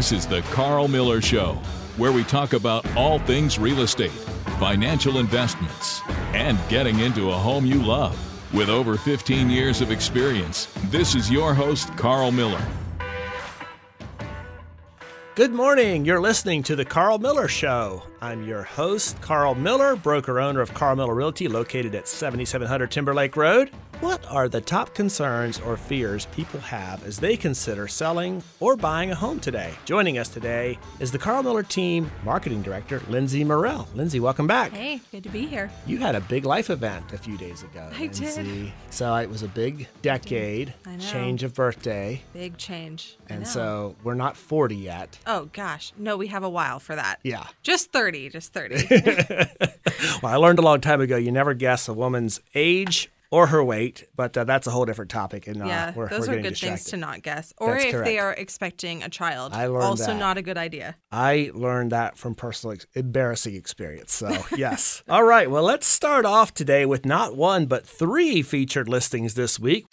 This 0.00 0.12
is 0.12 0.26
the 0.26 0.40
Karl 0.52 0.88
Miller 0.88 1.20
Show, 1.20 1.58
where 1.98 2.10
we 2.10 2.24
talk 2.24 2.54
about 2.54 2.86
all 2.96 3.18
things 3.18 3.58
real 3.58 3.82
estate, 3.82 4.10
financial 4.58 5.18
investments, 5.18 6.00
and 6.32 6.58
getting 6.70 7.00
into 7.00 7.28
a 7.28 7.34
home 7.34 7.66
you 7.66 7.82
love. 7.82 8.16
With 8.54 8.70
over 8.70 8.96
15 8.96 9.50
years 9.50 9.82
of 9.82 9.90
experience, 9.90 10.68
this 10.84 11.14
is 11.14 11.30
your 11.30 11.52
host, 11.52 11.94
Karl 11.98 12.32
Miller. 12.32 12.66
Good 15.34 15.52
morning. 15.52 16.06
You're 16.06 16.18
listening 16.18 16.62
to 16.62 16.74
The 16.74 16.86
Karl 16.86 17.18
Miller 17.18 17.46
Show. 17.46 18.02
I'm 18.22 18.42
your 18.42 18.62
host, 18.62 19.20
Karl 19.20 19.54
Miller, 19.54 19.96
broker 19.96 20.40
owner 20.40 20.62
of 20.62 20.72
Karl 20.72 20.96
Miller 20.96 21.14
Realty, 21.14 21.46
located 21.46 21.94
at 21.94 22.08
7700 22.08 22.90
Timberlake 22.90 23.36
Road. 23.36 23.70
What 24.00 24.24
are 24.30 24.48
the 24.48 24.62
top 24.62 24.94
concerns 24.94 25.60
or 25.60 25.76
fears 25.76 26.24
people 26.26 26.58
have 26.60 27.04
as 27.04 27.18
they 27.18 27.36
consider 27.36 27.86
selling 27.86 28.42
or 28.58 28.74
buying 28.74 29.10
a 29.10 29.14
home 29.14 29.40
today? 29.40 29.74
Joining 29.84 30.16
us 30.16 30.28
today 30.30 30.78
is 31.00 31.12
the 31.12 31.18
Karl 31.18 31.42
Miller 31.42 31.62
team 31.62 32.10
marketing 32.24 32.62
director, 32.62 33.02
Lindsay 33.10 33.44
Morrell. 33.44 33.86
Lindsay, 33.94 34.18
welcome 34.18 34.46
back. 34.46 34.72
Hey, 34.72 35.00
good 35.12 35.22
to 35.24 35.28
be 35.28 35.44
here. 35.44 35.70
You 35.86 35.98
had 35.98 36.14
a 36.14 36.20
big 36.22 36.46
life 36.46 36.70
event 36.70 37.12
a 37.12 37.18
few 37.18 37.36
days 37.36 37.62
ago. 37.62 37.90
I 37.94 38.06
did. 38.06 38.72
So 38.88 39.14
it 39.16 39.28
was 39.28 39.42
a 39.42 39.48
big 39.48 39.86
decade, 40.00 40.72
I 40.86 40.96
know. 40.96 41.04
change 41.04 41.42
of 41.42 41.52
birthday. 41.52 42.22
Big 42.32 42.56
change. 42.56 43.18
I 43.28 43.34
And 43.34 43.42
know. 43.42 43.48
so 43.50 43.96
we're 44.02 44.14
not 44.14 44.34
40 44.34 44.76
yet. 44.76 45.18
Oh 45.26 45.50
gosh, 45.52 45.92
no, 45.98 46.16
we 46.16 46.28
have 46.28 46.42
a 46.42 46.48
while 46.50 46.78
for 46.80 46.96
that. 46.96 47.20
Yeah. 47.22 47.46
Just 47.62 47.92
30, 47.92 48.30
just 48.30 48.52
30. 48.54 49.48
Well, 50.22 50.32
I 50.32 50.36
learned 50.36 50.58
a 50.58 50.62
long 50.62 50.80
time 50.80 51.00
ago 51.02 51.16
you 51.16 51.30
never 51.30 51.52
guess 51.52 51.86
a 51.88 51.92
woman's 51.92 52.40
age 52.54 53.10
or 53.30 53.46
her 53.48 53.62
weight, 53.62 54.06
but 54.16 54.36
uh, 54.36 54.44
that's 54.44 54.66
a 54.66 54.70
whole 54.70 54.84
different 54.84 55.10
topic. 55.10 55.46
And 55.46 55.62
uh, 55.62 55.66
yeah, 55.66 55.92
we're, 55.94 56.08
those 56.08 56.20
we're 56.20 56.34
are 56.34 56.36
getting 56.36 56.52
good 56.52 56.58
things 56.58 56.84
to 56.86 56.96
not 56.96 57.22
guess. 57.22 57.52
Or 57.58 57.72
That's 57.72 57.84
if 57.84 57.90
correct. 57.92 58.06
they 58.06 58.18
are 58.18 58.32
expecting 58.32 59.02
a 59.02 59.08
child. 59.08 59.52
I 59.52 59.66
learned 59.66 59.84
also 59.84 60.06
that. 60.06 60.18
not 60.18 60.36
a 60.36 60.42
good 60.42 60.58
idea. 60.58 60.96
I 61.12 61.50
learned 61.54 61.92
that 61.92 62.16
from 62.16 62.34
personal 62.34 62.74
ex- 62.74 62.86
embarrassing 62.94 63.54
experience. 63.54 64.12
So, 64.12 64.36
yes. 64.56 65.02
All 65.08 65.24
right. 65.24 65.50
Well, 65.50 65.62
let's 65.62 65.86
start 65.86 66.26
off 66.26 66.52
today 66.52 66.84
with 66.86 67.06
not 67.06 67.36
one, 67.36 67.66
but 67.66 67.86
three 67.86 68.42
featured 68.42 68.88
listings 68.88 69.34
this 69.34 69.60
week. 69.60 69.86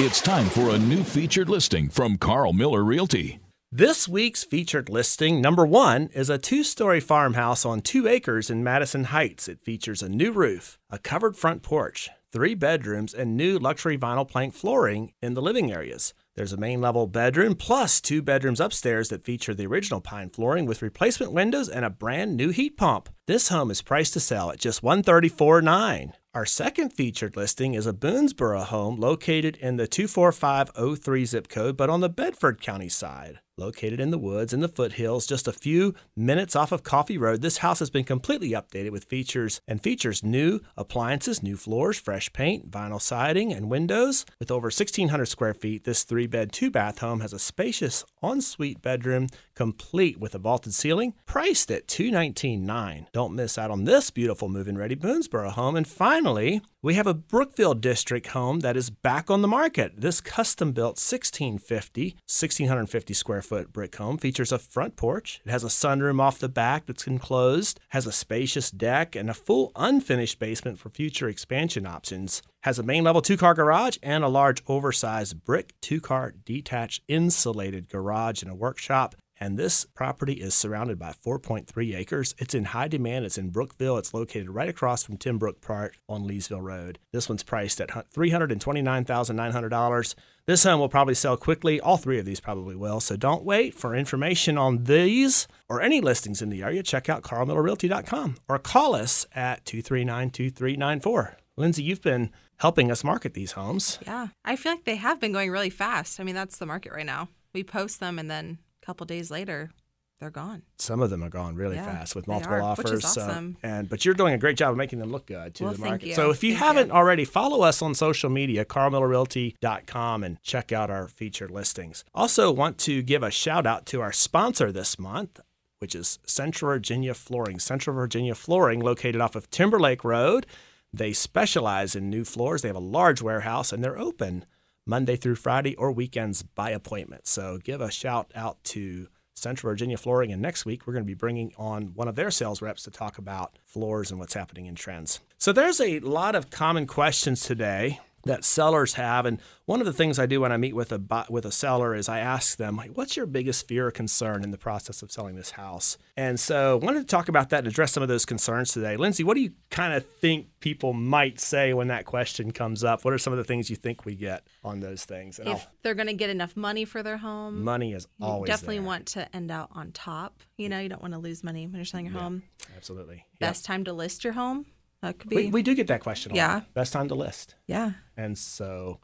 It's 0.00 0.20
time 0.20 0.46
for 0.46 0.70
a 0.70 0.78
new 0.78 1.02
featured 1.02 1.48
listing 1.48 1.88
from 1.88 2.18
Karl 2.18 2.52
Miller 2.52 2.84
Realty. 2.84 3.40
This 3.70 4.08
week's 4.08 4.44
featured 4.44 4.88
listing, 4.88 5.42
number 5.42 5.66
one, 5.66 6.08
is 6.14 6.30
a 6.30 6.38
two 6.38 6.62
story 6.62 7.00
farmhouse 7.00 7.66
on 7.66 7.82
two 7.82 8.08
acres 8.08 8.48
in 8.48 8.64
Madison 8.64 9.04
Heights. 9.04 9.46
It 9.46 9.60
features 9.60 10.02
a 10.02 10.08
new 10.08 10.32
roof, 10.32 10.78
a 10.88 10.98
covered 10.98 11.36
front 11.36 11.62
porch, 11.62 12.08
three 12.32 12.54
bedrooms, 12.54 13.14
and 13.14 13.36
new 13.36 13.58
luxury 13.58 13.96
vinyl 13.98 14.28
plank 14.28 14.54
flooring 14.54 15.12
in 15.22 15.34
the 15.34 15.42
living 15.42 15.72
areas. 15.72 16.14
There's 16.36 16.52
a 16.52 16.56
main 16.56 16.80
level 16.80 17.06
bedroom 17.06 17.54
plus 17.54 18.00
two 18.00 18.22
bedrooms 18.22 18.60
upstairs 18.60 19.08
that 19.08 19.24
feature 19.24 19.54
the 19.54 19.66
original 19.66 20.00
pine 20.00 20.30
flooring 20.30 20.66
with 20.66 20.82
replacement 20.82 21.32
windows 21.32 21.68
and 21.68 21.84
a 21.84 21.90
brand 21.90 22.36
new 22.36 22.50
heat 22.50 22.76
pump. 22.76 23.08
This 23.26 23.48
home 23.48 23.70
is 23.70 23.82
priced 23.82 24.12
to 24.12 24.20
sell 24.20 24.50
at 24.50 24.60
just 24.60 24.82
$134,900. 24.82 26.12
Our 26.34 26.46
second 26.46 26.90
featured 26.90 27.36
listing 27.36 27.74
is 27.74 27.86
a 27.86 27.92
Boonsboro 27.92 28.64
home 28.64 29.00
located 29.00 29.56
in 29.56 29.76
the 29.76 29.88
24503 29.88 31.24
zip 31.24 31.48
code, 31.48 31.76
but 31.76 31.90
on 31.90 32.00
the 32.00 32.08
Bedford 32.08 32.60
County 32.60 32.88
side. 32.88 33.40
Located 33.58 33.98
in 33.98 34.12
the 34.12 34.18
woods 34.18 34.52
in 34.52 34.60
the 34.60 34.68
foothills, 34.68 35.26
just 35.26 35.48
a 35.48 35.52
few 35.52 35.92
minutes 36.14 36.54
off 36.54 36.70
of 36.70 36.84
Coffee 36.84 37.18
Road, 37.18 37.42
this 37.42 37.58
house 37.58 37.80
has 37.80 37.90
been 37.90 38.04
completely 38.04 38.50
updated 38.50 38.90
with 38.90 39.06
features 39.06 39.60
and 39.66 39.82
features 39.82 40.22
new 40.22 40.60
appliances, 40.76 41.42
new 41.42 41.56
floors, 41.56 41.98
fresh 41.98 42.32
paint, 42.32 42.70
vinyl 42.70 43.02
siding, 43.02 43.52
and 43.52 43.68
windows. 43.68 44.24
With 44.38 44.52
over 44.52 44.66
1,600 44.66 45.26
square 45.26 45.54
feet, 45.54 45.82
this 45.82 46.04
three 46.04 46.28
bed, 46.28 46.52
two 46.52 46.70
bath 46.70 47.00
home 47.00 47.18
has 47.18 47.32
a 47.32 47.38
spacious 47.40 48.04
ensuite 48.22 48.80
bedroom 48.80 49.26
complete 49.56 50.20
with 50.20 50.36
a 50.36 50.38
vaulted 50.38 50.72
ceiling, 50.72 51.14
priced 51.26 51.72
at 51.72 51.88
$219,900. 51.88 53.06
Don't 53.12 53.34
miss 53.34 53.58
out 53.58 53.72
on 53.72 53.84
this 53.84 54.10
beautiful 54.10 54.48
move 54.48 54.68
in 54.68 54.78
ready 54.78 54.94
Boonsboro 54.94 55.50
home. 55.50 55.74
And 55.74 55.88
finally, 55.88 56.62
we 56.80 56.94
have 56.94 57.08
a 57.08 57.14
Brookville 57.14 57.74
District 57.74 58.28
home 58.28 58.60
that 58.60 58.76
is 58.76 58.88
back 58.88 59.30
on 59.30 59.42
the 59.42 59.48
market. 59.48 60.00
This 60.00 60.20
custom 60.20 60.70
built 60.70 61.00
1650, 61.00 62.10
1650 62.26 63.14
square 63.14 63.42
foot 63.48 63.72
brick 63.72 63.96
home 63.96 64.18
features 64.18 64.52
a 64.52 64.58
front 64.58 64.94
porch. 64.96 65.40
It 65.46 65.50
has 65.50 65.64
a 65.64 65.68
sunroom 65.68 66.20
off 66.20 66.38
the 66.38 66.50
back 66.50 66.84
that's 66.84 67.06
enclosed, 67.06 67.80
has 67.88 68.06
a 68.06 68.12
spacious 68.12 68.70
deck, 68.70 69.16
and 69.16 69.30
a 69.30 69.34
full 69.34 69.72
unfinished 69.74 70.38
basement 70.38 70.78
for 70.78 70.90
future 70.90 71.28
expansion 71.28 71.86
options. 71.86 72.42
Has 72.64 72.78
a 72.78 72.82
main 72.82 73.04
level 73.04 73.22
two 73.22 73.38
car 73.38 73.54
garage 73.54 73.96
and 74.02 74.22
a 74.22 74.28
large 74.28 74.62
oversized 74.66 75.44
brick 75.44 75.72
two 75.80 76.00
car 76.00 76.34
detached 76.44 77.02
insulated 77.08 77.88
garage 77.88 78.42
and 78.42 78.50
a 78.50 78.54
workshop. 78.54 79.14
And 79.40 79.58
this 79.58 79.86
property 79.94 80.34
is 80.34 80.54
surrounded 80.54 80.98
by 80.98 81.12
4.3 81.12 81.96
acres. 81.96 82.34
It's 82.38 82.54
in 82.54 82.66
high 82.66 82.88
demand. 82.88 83.24
It's 83.24 83.38
in 83.38 83.50
Brookville. 83.50 83.98
It's 83.98 84.12
located 84.12 84.50
right 84.50 84.68
across 84.68 85.04
from 85.04 85.16
Timbrook 85.16 85.60
Park 85.60 85.96
on 86.08 86.26
Leesville 86.26 86.62
Road. 86.62 86.98
This 87.12 87.28
one's 87.28 87.42
priced 87.42 87.80
at 87.80 87.90
$329,900. 87.90 90.14
This 90.46 90.64
home 90.64 90.80
will 90.80 90.88
probably 90.88 91.14
sell 91.14 91.36
quickly. 91.36 91.80
All 91.80 91.98
three 91.98 92.18
of 92.18 92.24
these 92.24 92.40
probably 92.40 92.74
will. 92.74 93.00
So 93.00 93.16
don't 93.16 93.44
wait 93.44 93.74
for 93.74 93.94
information 93.94 94.58
on 94.58 94.84
these 94.84 95.46
or 95.68 95.82
any 95.82 96.00
listings 96.00 96.42
in 96.42 96.48
the 96.48 96.62
area. 96.62 96.82
Check 96.82 97.08
out 97.08 97.22
karlmillerrealty.com 97.22 98.36
or 98.48 98.58
call 98.58 98.94
us 98.94 99.26
at 99.34 99.64
239 99.66 100.30
2394. 100.30 101.36
Lindsay, 101.56 101.82
you've 101.82 102.02
been 102.02 102.30
helping 102.58 102.90
us 102.90 103.04
market 103.04 103.34
these 103.34 103.52
homes. 103.52 103.98
Yeah. 104.06 104.28
I 104.44 104.56
feel 104.56 104.72
like 104.72 104.84
they 104.84 104.96
have 104.96 105.20
been 105.20 105.32
going 105.32 105.50
really 105.50 105.70
fast. 105.70 106.20
I 106.20 106.24
mean, 106.24 106.34
that's 106.34 106.58
the 106.58 106.66
market 106.66 106.92
right 106.92 107.06
now. 107.06 107.28
We 107.52 107.64
post 107.64 108.00
them 108.00 108.18
and 108.18 108.30
then 108.30 108.58
couple 108.88 109.04
days 109.04 109.30
later, 109.30 109.70
they're 110.18 110.30
gone. 110.30 110.62
Some 110.78 111.02
of 111.02 111.10
them 111.10 111.22
are 111.22 111.28
gone 111.28 111.54
really 111.56 111.76
Yeah, 111.76 111.84
fast 111.84 112.16
with 112.16 112.26
multiple 112.26 112.56
are, 112.56 112.62
offers. 112.62 112.84
which 112.86 113.04
is 113.04 113.12
so- 113.12 113.20
awesome. 113.20 113.58
and 113.62 113.86
but 113.88 114.04
you're 114.06 114.14
doing 114.14 114.32
a 114.32 114.38
great 114.38 114.56
job 114.56 114.70
of 114.70 114.78
making 114.78 114.98
them 114.98 115.12
look 115.12 115.26
good 115.26 115.54
to 115.56 115.64
Well, 115.64 115.72
the 115.74 115.78
market. 115.80 116.14
So 116.14 116.30
if 116.30 116.42
you 116.42 116.52
Thank 116.54 116.64
haven't 116.64 116.86
you. 116.88 116.92
already, 116.94 117.26
follow 117.26 117.60
us 117.62 117.82
on 117.82 117.94
social 117.94 118.30
media, 118.30 118.64
karlmillerrealty.com, 118.64 120.24
and 120.24 120.42
check 120.42 120.72
out 120.72 120.90
our 120.90 121.06
featured 121.06 121.50
listings. 121.50 122.02
Also, 122.14 122.50
want 122.50 122.78
to 122.78 123.02
give 123.02 123.22
a 123.22 123.30
shout 123.30 123.66
out 123.66 123.84
to 123.86 124.00
our 124.00 124.12
sponsor 124.12 124.72
this 124.72 124.98
month. 124.98 125.38
Which 125.80 125.94
is 125.94 126.18
Central 126.26 126.72
Virginia 126.72 127.14
Flooring. 127.14 127.60
Central 127.60 127.94
Virginia 127.94 128.34
Flooring, 128.34 128.80
located 128.80 129.20
off 129.20 129.36
of 129.36 129.48
Timberlake 129.48 130.02
Road. 130.02 130.44
They 130.92 131.12
specialize 131.12 131.94
in 131.94 132.10
new 132.10 132.24
floors. 132.24 132.62
They 132.62 132.68
have 132.68 132.74
a 132.74 132.80
large 132.80 133.22
warehouse 133.22 133.72
and 133.72 133.84
they're 133.84 133.96
open 133.96 134.44
Monday 134.88 135.16
through 135.16 135.36
Friday 135.36 135.76
or 135.76 135.92
weekends 135.92 136.42
by 136.42 136.70
appointment. 136.70 137.28
So 137.28 137.58
give 137.62 137.80
a 137.80 137.90
shout 137.90 138.32
out 138.34 138.62
to 138.64 139.08
Central 139.34 139.70
Virginia 139.70 139.96
Flooring. 139.96 140.32
And 140.32 140.42
next 140.42 140.64
week, 140.64 140.86
we're 140.86 140.94
going 140.94 141.04
to 141.04 141.06
be 141.06 141.14
bringing 141.14 141.52
on 141.56 141.94
one 141.94 142.08
of 142.08 142.16
their 142.16 142.30
sales 142.30 142.60
reps 142.60 142.82
to 142.84 142.90
talk 142.90 143.18
about 143.18 143.58
floors 143.66 144.10
and 144.10 144.18
what's 144.18 144.34
happening 144.34 144.66
in 144.66 144.74
trends. 144.74 145.20
So 145.36 145.52
there's 145.52 145.80
a 145.80 146.00
lot 146.00 146.34
of 146.34 146.50
common 146.50 146.86
questions 146.86 147.42
today 147.42 148.00
that 148.28 148.44
sellers 148.44 148.94
have. 148.94 149.26
And 149.26 149.40
one 149.66 149.80
of 149.80 149.86
the 149.86 149.92
things 149.92 150.18
I 150.18 150.26
do 150.26 150.40
when 150.40 150.52
I 150.52 150.56
meet 150.56 150.74
with 150.74 150.92
a 150.92 151.26
with 151.28 151.44
a 151.44 151.50
seller 151.52 151.94
is 151.94 152.08
I 152.08 152.20
ask 152.20 152.56
them, 152.56 152.76
like, 152.76 152.96
"What's 152.96 153.16
your 153.16 153.26
biggest 153.26 153.66
fear 153.66 153.88
or 153.88 153.90
concern 153.90 154.44
in 154.44 154.50
the 154.50 154.58
process 154.58 155.02
of 155.02 155.10
selling 155.10 155.34
this 155.34 155.52
house?" 155.52 155.98
And 156.16 156.38
so 156.38 156.78
I 156.80 156.84
wanted 156.84 157.00
to 157.00 157.06
talk 157.06 157.28
about 157.28 157.50
that 157.50 157.58
and 157.58 157.66
address 157.66 157.92
some 157.92 158.02
of 158.02 158.08
those 158.08 158.24
concerns 158.24 158.72
today. 158.72 158.96
Lindsay, 158.96 159.24
what 159.24 159.34
do 159.34 159.40
you 159.40 159.52
kind 159.70 159.92
of 159.94 160.06
think 160.06 160.46
people 160.60 160.92
might 160.92 161.40
say 161.40 161.74
when 161.74 161.88
that 161.88 162.04
question 162.04 162.52
comes 162.52 162.84
up? 162.84 163.04
What 163.04 163.12
are 163.14 163.18
some 163.18 163.32
of 163.32 163.36
the 163.38 163.44
things 163.44 163.68
you 163.70 163.76
think 163.76 164.04
we 164.04 164.14
get 164.14 164.46
on 164.64 164.80
those 164.80 165.04
things? 165.04 165.38
And 165.38 165.48
If 165.48 165.66
they're 165.82 165.94
going 165.94 166.06
to 166.08 166.14
get 166.14 166.30
enough 166.30 166.56
money 166.56 166.84
for 166.84 167.02
their 167.02 167.18
home, 167.18 167.64
money 167.64 167.92
is 167.92 168.06
you 168.18 168.26
always 168.26 168.48
definitely 168.48 168.78
there. 168.78 168.86
want 168.86 169.06
to 169.06 169.36
end 169.36 169.50
out 169.50 169.68
on 169.72 169.92
top. 169.92 170.40
You 170.56 170.68
know, 170.68 170.78
you 170.78 170.88
don't 170.88 171.02
want 171.02 171.14
to 171.14 171.20
lose 171.20 171.42
money 171.44 171.66
when 171.66 171.76
you're 171.76 171.84
selling 171.84 172.06
your 172.06 172.14
home. 172.18 172.42
absolutely. 172.76 173.24
Yep. 173.40 173.40
Best 173.50 173.64
time 173.64 173.84
to 173.84 173.92
list 173.92 174.24
your 174.24 174.32
home? 174.32 174.66
That 175.02 175.18
could 175.18 175.30
be. 175.30 175.36
We, 175.36 175.50
we 175.50 175.62
do 175.62 175.74
get 175.74 175.86
that 175.88 176.00
question 176.00 176.32
a 176.32 176.34
lot. 176.34 176.38
Yeah. 176.38 176.60
Best 176.74 176.92
time 176.92 177.08
to 177.08 177.14
list. 177.14 177.54
yeah. 177.66 177.92
And 178.16 178.36
so 178.36 179.00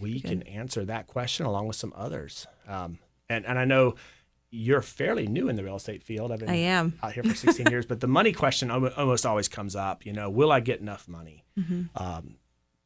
we 0.00 0.20
can 0.20 0.38
good. 0.40 0.48
answer 0.48 0.84
that 0.84 1.06
question 1.06 1.46
along 1.46 1.66
with 1.68 1.76
some 1.76 1.92
others. 1.96 2.46
Um, 2.66 2.98
and, 3.28 3.46
and 3.46 3.58
I 3.58 3.64
know 3.64 3.94
you're 4.50 4.82
fairly 4.82 5.26
new 5.26 5.48
in 5.48 5.56
the 5.56 5.64
real 5.64 5.76
estate 5.76 6.02
field. 6.02 6.32
I've 6.32 6.40
been 6.40 6.50
I 6.50 6.56
am. 6.56 6.98
out 7.02 7.12
here 7.12 7.22
for 7.22 7.34
16 7.34 7.68
years, 7.70 7.86
but 7.86 8.00
the 8.00 8.06
money 8.06 8.32
question 8.32 8.70
almost 8.70 9.24
always 9.24 9.48
comes 9.48 9.76
up. 9.76 10.04
You 10.04 10.12
know, 10.12 10.28
will 10.28 10.52
I 10.52 10.60
get 10.60 10.80
enough 10.80 11.08
money? 11.08 11.44
Mm-hmm. 11.58 11.82
Um, 11.96 12.36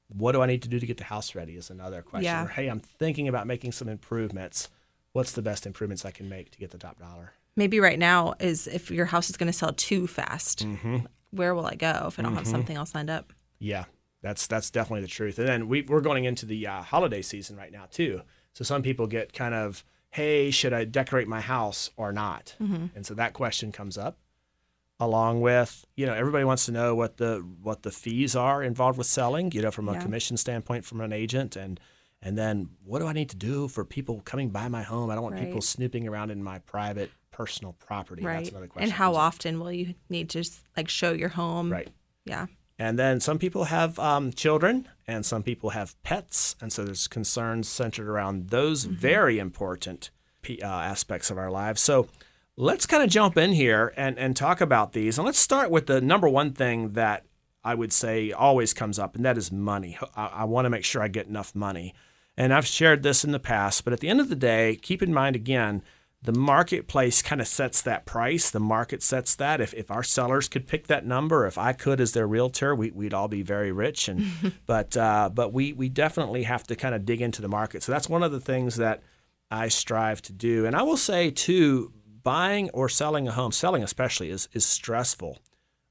what 0.09 0.33
do 0.33 0.43
I 0.43 0.47
need 0.47 0.63
to 0.63 0.69
do 0.69 0.79
to 0.79 0.87
get 0.87 0.99
the 0.99 1.05
house 1.05 1.35
ready 1.35 1.57
is 1.57 1.71
another 1.71 2.03
question. 2.03 2.25
Yeah. 2.25 2.45
Or, 2.45 2.49
hey, 2.49 2.69
I'm 2.69 2.79
thinking 2.81 3.27
about 3.27 3.47
making 3.47 3.73
some 3.73 3.89
improvements. 3.89 4.69
What's 5.13 5.33
the 5.33 5.43
best 5.43 5.67
improvements 5.67 6.05
I 6.05 6.13
can 6.13 6.29
make 6.29 6.51
to 6.53 6.59
get 6.59 6.71
the 6.71 6.79
top 6.79 7.01
dollar? 7.01 7.33
Maybe 7.57 7.81
right 7.81 7.99
now 7.99 8.35
is 8.39 8.67
if 8.69 8.91
your 8.91 9.07
house 9.07 9.31
is 9.31 9.37
going 9.37 9.51
to 9.51 9.53
sell 9.53 9.73
too 9.73 10.07
fast. 10.07 10.65
Mm-hmm. 10.65 10.99
Where 11.37 11.55
will 11.55 11.67
I 11.67 11.75
go 11.75 12.05
if 12.09 12.19
I 12.19 12.23
don't 12.23 12.35
have 12.35 12.47
something 12.47 12.77
else 12.77 12.95
lined 12.95 13.11
up? 13.11 13.33
Yeah, 13.59 13.85
that's 14.23 14.47
that's 14.47 14.71
definitely 14.71 15.03
the 15.03 15.09
truth. 15.09 15.39
And 15.39 15.49
then 15.49 15.69
we, 15.69 15.83
we're 15.83 16.01
going 16.01 16.25
into 16.25 16.45
the 16.47 16.67
uh, 16.67 16.83
holiday 16.83 17.23
season 17.23 17.57
right 17.57 17.73
now 17.73 17.87
too. 17.91 18.23
So 18.53 18.65
some 18.65 18.83
people 18.83 19.07
get 19.07 19.33
kind 19.33 19.55
of, 19.55 19.85
hey, 20.11 20.51
should 20.51 20.73
I 20.73 20.85
decorate 20.85 21.29
my 21.29 21.41
house 21.41 21.91
or 21.97 22.13
not? 22.13 22.55
And 22.59 23.05
so 23.07 23.15
that 23.15 23.33
question 23.35 23.71
comes 23.73 23.97
up, 23.99 24.19
along 24.99 25.41
with 25.43 25.85
you 25.97 26.07
know 26.07 26.15
everybody 26.15 26.45
wants 26.45 26.67
to 26.67 26.73
know 26.73 26.95
what 26.95 27.19
the 27.19 27.47
what 27.63 27.83
the 27.83 27.91
fees 27.91 28.35
are 28.35 28.63
involved 28.63 28.99
with 28.99 29.07
selling. 29.07 29.53
You 29.53 29.63
know, 29.63 29.71
from 29.71 29.89
a 29.89 29.93
Yeah. 29.95 30.01
commission 30.03 30.37
standpoint, 30.37 30.85
from 30.85 31.01
an 31.01 31.13
agent, 31.13 31.57
and 31.57 31.79
And 32.23 32.37
then 32.37 32.71
what 32.83 33.01
do 33.01 33.07
I 33.07 33.13
need 33.13 33.29
to 33.29 33.37
do 33.37 33.69
for 33.69 33.85
people 33.85 34.23
coming 34.25 34.49
by 34.49 34.69
my 34.69 34.83
home? 34.83 35.11
I 35.11 35.15
don't 35.15 35.23
want 35.23 35.35
Right. 35.37 35.45
people 35.45 35.61
snooping 35.61 36.09
around 36.09 36.31
in 36.31 36.43
my 36.43 36.59
private 36.61 37.11
personal 37.37 37.75
property. 37.75 38.23
That's 38.23 38.35
Right. 38.45 38.51
another 38.51 38.67
question. 38.67 38.85
And 38.85 38.93
how 38.93 39.15
often 39.15 39.61
will 39.61 39.73
you 39.73 39.95
need 40.09 40.31
to 40.31 40.43
like 40.77 40.89
show 40.89 41.13
your 41.13 41.29
home? 41.29 41.71
Right. 41.71 41.89
Yeah. 42.25 42.47
And 42.79 42.99
then 42.99 43.21
some 43.21 43.39
people 43.39 43.65
have 43.65 43.99
um, 43.99 44.33
children 44.33 44.89
and 45.07 45.25
some 45.25 45.43
people 45.43 45.71
have 45.71 46.01
pets. 46.03 46.57
And 46.61 46.73
so 46.73 46.85
there's 46.85 47.07
concerns 47.09 47.69
centered 47.69 48.09
around 48.09 48.49
those 48.49 48.85
very 48.85 49.39
important 49.39 50.11
uh, 50.49 50.65
aspects 50.65 51.31
of 51.31 51.37
our 51.37 51.51
lives. 51.51 51.81
So 51.83 52.09
let's 52.57 52.87
kind 52.87 53.03
of 53.03 53.11
jump 53.11 53.37
in 53.37 53.53
here 53.53 53.93
and, 53.97 54.19
and 54.19 54.35
talk 54.37 54.61
about 54.63 54.93
these. 54.93 55.19
And 55.19 55.27
let's 55.27 55.39
start 55.39 55.71
with 55.71 55.87
the 55.87 56.01
number 56.01 56.29
one 56.29 56.53
thing 56.53 56.93
that 56.93 57.25
I 57.65 57.75
would 57.75 57.93
say 57.93 58.33
always 58.33 58.73
comes 58.73 58.99
up, 58.99 59.17
and 59.17 59.25
that 59.25 59.37
is 59.37 59.51
money. 59.51 59.99
I, 60.15 60.27
I 60.27 60.45
want 60.45 60.65
to 60.67 60.71
make 60.71 60.85
sure 60.85 61.03
I 61.03 61.09
get 61.09 61.27
enough 61.27 61.55
money. 61.55 61.95
And 62.37 62.55
I've 62.55 62.67
shared 62.67 63.03
this 63.03 63.25
in 63.25 63.33
the 63.33 63.41
past, 63.41 63.83
but 63.85 63.93
at 63.93 64.01
the 64.01 64.09
end 64.09 64.21
of 64.21 64.29
the 64.29 64.37
day, 64.37 64.79
keep 64.81 65.03
in 65.03 65.13
mind 65.13 65.35
again, 65.37 65.83
the 66.23 66.33
marketplace 66.33 67.23
kind 67.23 67.41
of 67.41 67.47
sets 67.47 67.83
that 67.83 68.05
price. 68.05 68.51
The 68.51 68.61
market 68.61 69.03
sets 69.03 69.35
that. 69.37 69.61
If, 69.61 69.75
if 69.75 69.91
our 69.91 70.03
sellers 70.03 70.49
could 70.49 70.67
pick 70.67 70.87
that 70.89 71.07
number, 71.07 71.47
if 71.47 71.57
I 71.59 71.73
could 71.73 72.01
as 72.01 72.13
their 72.13 72.27
realtor, 72.27 72.75
we, 72.75 72.91
we'd 72.91 73.15
all 73.15 73.29
be 73.29 73.43
very 73.43 73.71
rich. 73.71 74.09
And 74.09 74.27
but 74.67 74.97
uh, 74.97 75.31
but 75.33 75.53
we 75.53 75.73
we 75.73 75.89
definitely 75.89 76.45
have 76.45 76.65
to 76.65 76.77
kind 76.77 76.95
of 76.95 77.05
dig 77.05 77.21
into 77.21 77.43
the 77.43 77.49
market. 77.49 77.83
So 77.83 77.93
that's 77.93 78.09
one 78.09 78.23
of 78.23 78.33
the 78.33 78.41
things 78.41 78.77
that 78.77 79.03
I 79.51 79.69
strive 79.69 80.23
to 80.23 80.33
do. 80.33 80.67
And 80.67 80.75
I 80.75 80.83
will 80.83 80.97
say 80.97 81.31
too, 81.31 81.93
buying 82.23 82.71
or 82.71 82.89
selling 82.89 83.29
a 83.29 83.33
home, 83.33 83.53
selling 83.53 83.83
especially, 83.83 84.31
is 84.31 84.49
is 84.53 84.67
stressful. 84.67 85.39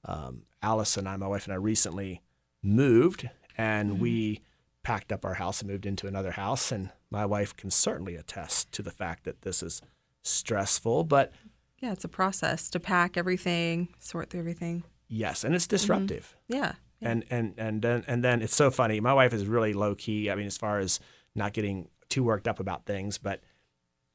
Um, 0.03 0.43
Alice 0.61 0.97
and 0.97 1.07
I, 1.07 1.15
my 1.15 1.27
wife 1.27 1.45
and 1.45 1.53
I, 1.53 1.57
recently 1.57 2.21
moved, 2.61 3.29
and 3.57 3.99
we 3.99 4.41
packed 4.83 5.11
up 5.11 5.23
our 5.23 5.35
house 5.35 5.61
and 5.61 5.69
moved 5.69 5.85
into 5.85 6.07
another 6.07 6.31
house. 6.31 6.71
And 6.71 6.89
my 7.09 7.25
wife 7.25 7.55
can 7.55 7.71
certainly 7.71 8.15
attest 8.15 8.71
to 8.73 8.81
the 8.81 8.91
fact 8.91 9.23
that 9.23 9.43
this 9.43 9.63
is 9.63 9.81
stressful, 10.25 11.05
but 11.05 11.31
Yeah, 11.79 11.91
it's 11.91 12.03
a 12.03 12.09
process 12.09 12.69
to 12.71 12.79
pack 12.79 13.17
everything, 13.17 13.89
sort 13.99 14.29
through 14.29 14.41
everything. 14.41 14.83
yes, 15.07 15.43
and 15.43 15.53
it's 15.55 15.65
mm-hmm. 15.65 15.75
disruptive. 15.75 16.35
Yeah. 16.47 16.73
yeah. 16.99 17.09
And 17.09 17.25
and 17.29 17.53
and 17.57 17.81
then 17.81 18.03
and 18.07 18.23
then 18.23 18.41
it's 18.41 18.55
so 18.55 18.71
funny. 18.71 18.99
My 18.99 19.13
wife 19.13 19.33
is 19.33 19.45
really 19.45 19.73
low 19.73 19.95
key. 19.95 20.31
I 20.31 20.35
mean, 20.35 20.47
as 20.47 20.57
far 20.57 20.79
as 20.79 20.99
not 21.35 21.53
getting 21.53 21.89
too 22.09 22.23
worked 22.23 22.47
up 22.47 22.59
about 22.59 22.85
things, 22.85 23.17
but 23.17 23.41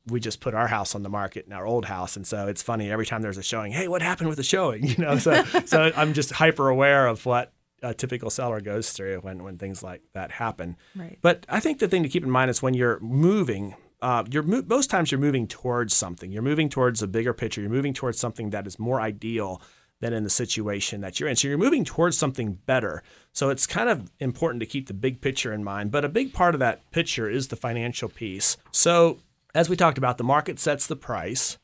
we 0.06 0.18
just 0.18 0.40
put 0.40 0.54
our 0.54 0.66
house 0.66 0.94
on 0.94 1.02
the 1.02 1.10
market 1.10 1.46
in 1.46 1.52
our 1.52 1.66
old 1.66 1.84
house, 1.84 2.16
and 2.16 2.26
so 2.26 2.48
it's 2.48 2.62
funny 2.62 2.90
every 2.90 3.04
time 3.06 3.20
there's 3.22 3.36
a 3.38 3.42
showing. 3.42 3.70
Hey, 3.72 3.86
what 3.86 4.02
happened 4.02 4.28
with 4.28 4.38
the 4.38 4.42
showing? 4.42 4.84
You 4.86 4.96
know, 4.96 5.18
so 5.18 5.44
so 5.66 5.92
I'm 5.94 6.14
just 6.14 6.32
hyper 6.32 6.68
aware 6.68 7.06
of 7.06 7.26
what 7.26 7.52
a 7.82 7.94
typical 7.94 8.30
seller 8.30 8.60
goes 8.60 8.92
through 8.92 9.20
when 9.20 9.44
when 9.44 9.58
things 9.58 9.82
like 9.82 10.02
that 10.14 10.30
happen. 10.32 10.76
Right. 10.96 11.18
But 11.20 11.44
I 11.48 11.60
think 11.60 11.78
the 11.78 11.88
thing 11.88 12.02
to 12.02 12.08
keep 12.08 12.24
in 12.24 12.30
mind 12.30 12.50
is 12.50 12.62
when 12.62 12.74
you're 12.74 12.98
moving, 13.00 13.74
uh, 14.02 14.24
you're 14.30 14.42
mo- 14.42 14.64
most 14.66 14.90
times 14.90 15.10
you're 15.10 15.20
moving 15.20 15.46
towards 15.46 15.94
something. 15.94 16.32
You're 16.32 16.42
moving 16.42 16.68
towards 16.68 17.02
a 17.02 17.06
bigger 17.06 17.32
picture. 17.32 17.60
You're 17.60 17.70
moving 17.70 17.94
towards 17.94 18.18
something 18.18 18.50
that 18.50 18.66
is 18.66 18.78
more 18.78 19.00
ideal 19.00 19.60
than 20.00 20.12
in 20.12 20.24
the 20.24 20.30
situation 20.30 21.02
that 21.02 21.20
you're 21.20 21.28
in. 21.28 21.36
So 21.36 21.46
you're 21.46 21.58
moving 21.58 21.84
towards 21.84 22.16
something 22.16 22.54
better. 22.66 23.02
So 23.32 23.50
it's 23.50 23.66
kind 23.66 23.90
of 23.90 24.10
important 24.18 24.60
to 24.60 24.66
keep 24.66 24.88
the 24.88 24.94
big 24.94 25.20
picture 25.20 25.52
in 25.52 25.62
mind. 25.62 25.90
But 25.90 26.04
a 26.04 26.08
big 26.08 26.32
part 26.32 26.54
of 26.54 26.60
that 26.60 26.90
picture 26.90 27.28
is 27.28 27.48
the 27.48 27.56
financial 27.56 28.08
piece. 28.08 28.56
So 28.72 29.18
as 29.54 29.68
we 29.68 29.76
talked 29.76 29.98
about, 29.98 30.16
the 30.16 30.24
market 30.24 30.58
sets 30.58 30.86
the 30.86 30.96
price. 30.96 31.58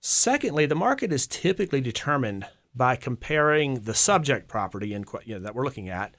Secondly, 0.00 0.66
the 0.66 0.74
market 0.74 1.12
is 1.12 1.26
typically 1.26 1.80
determined 1.80 2.46
by 2.74 2.96
comparing 2.96 3.80
the 3.80 3.94
subject 3.94 4.48
property 4.48 4.94
in, 4.94 5.04
you 5.24 5.34
know, 5.34 5.40
that 5.40 5.54
we're 5.54 5.64
looking 5.64 5.88
at 5.88 6.14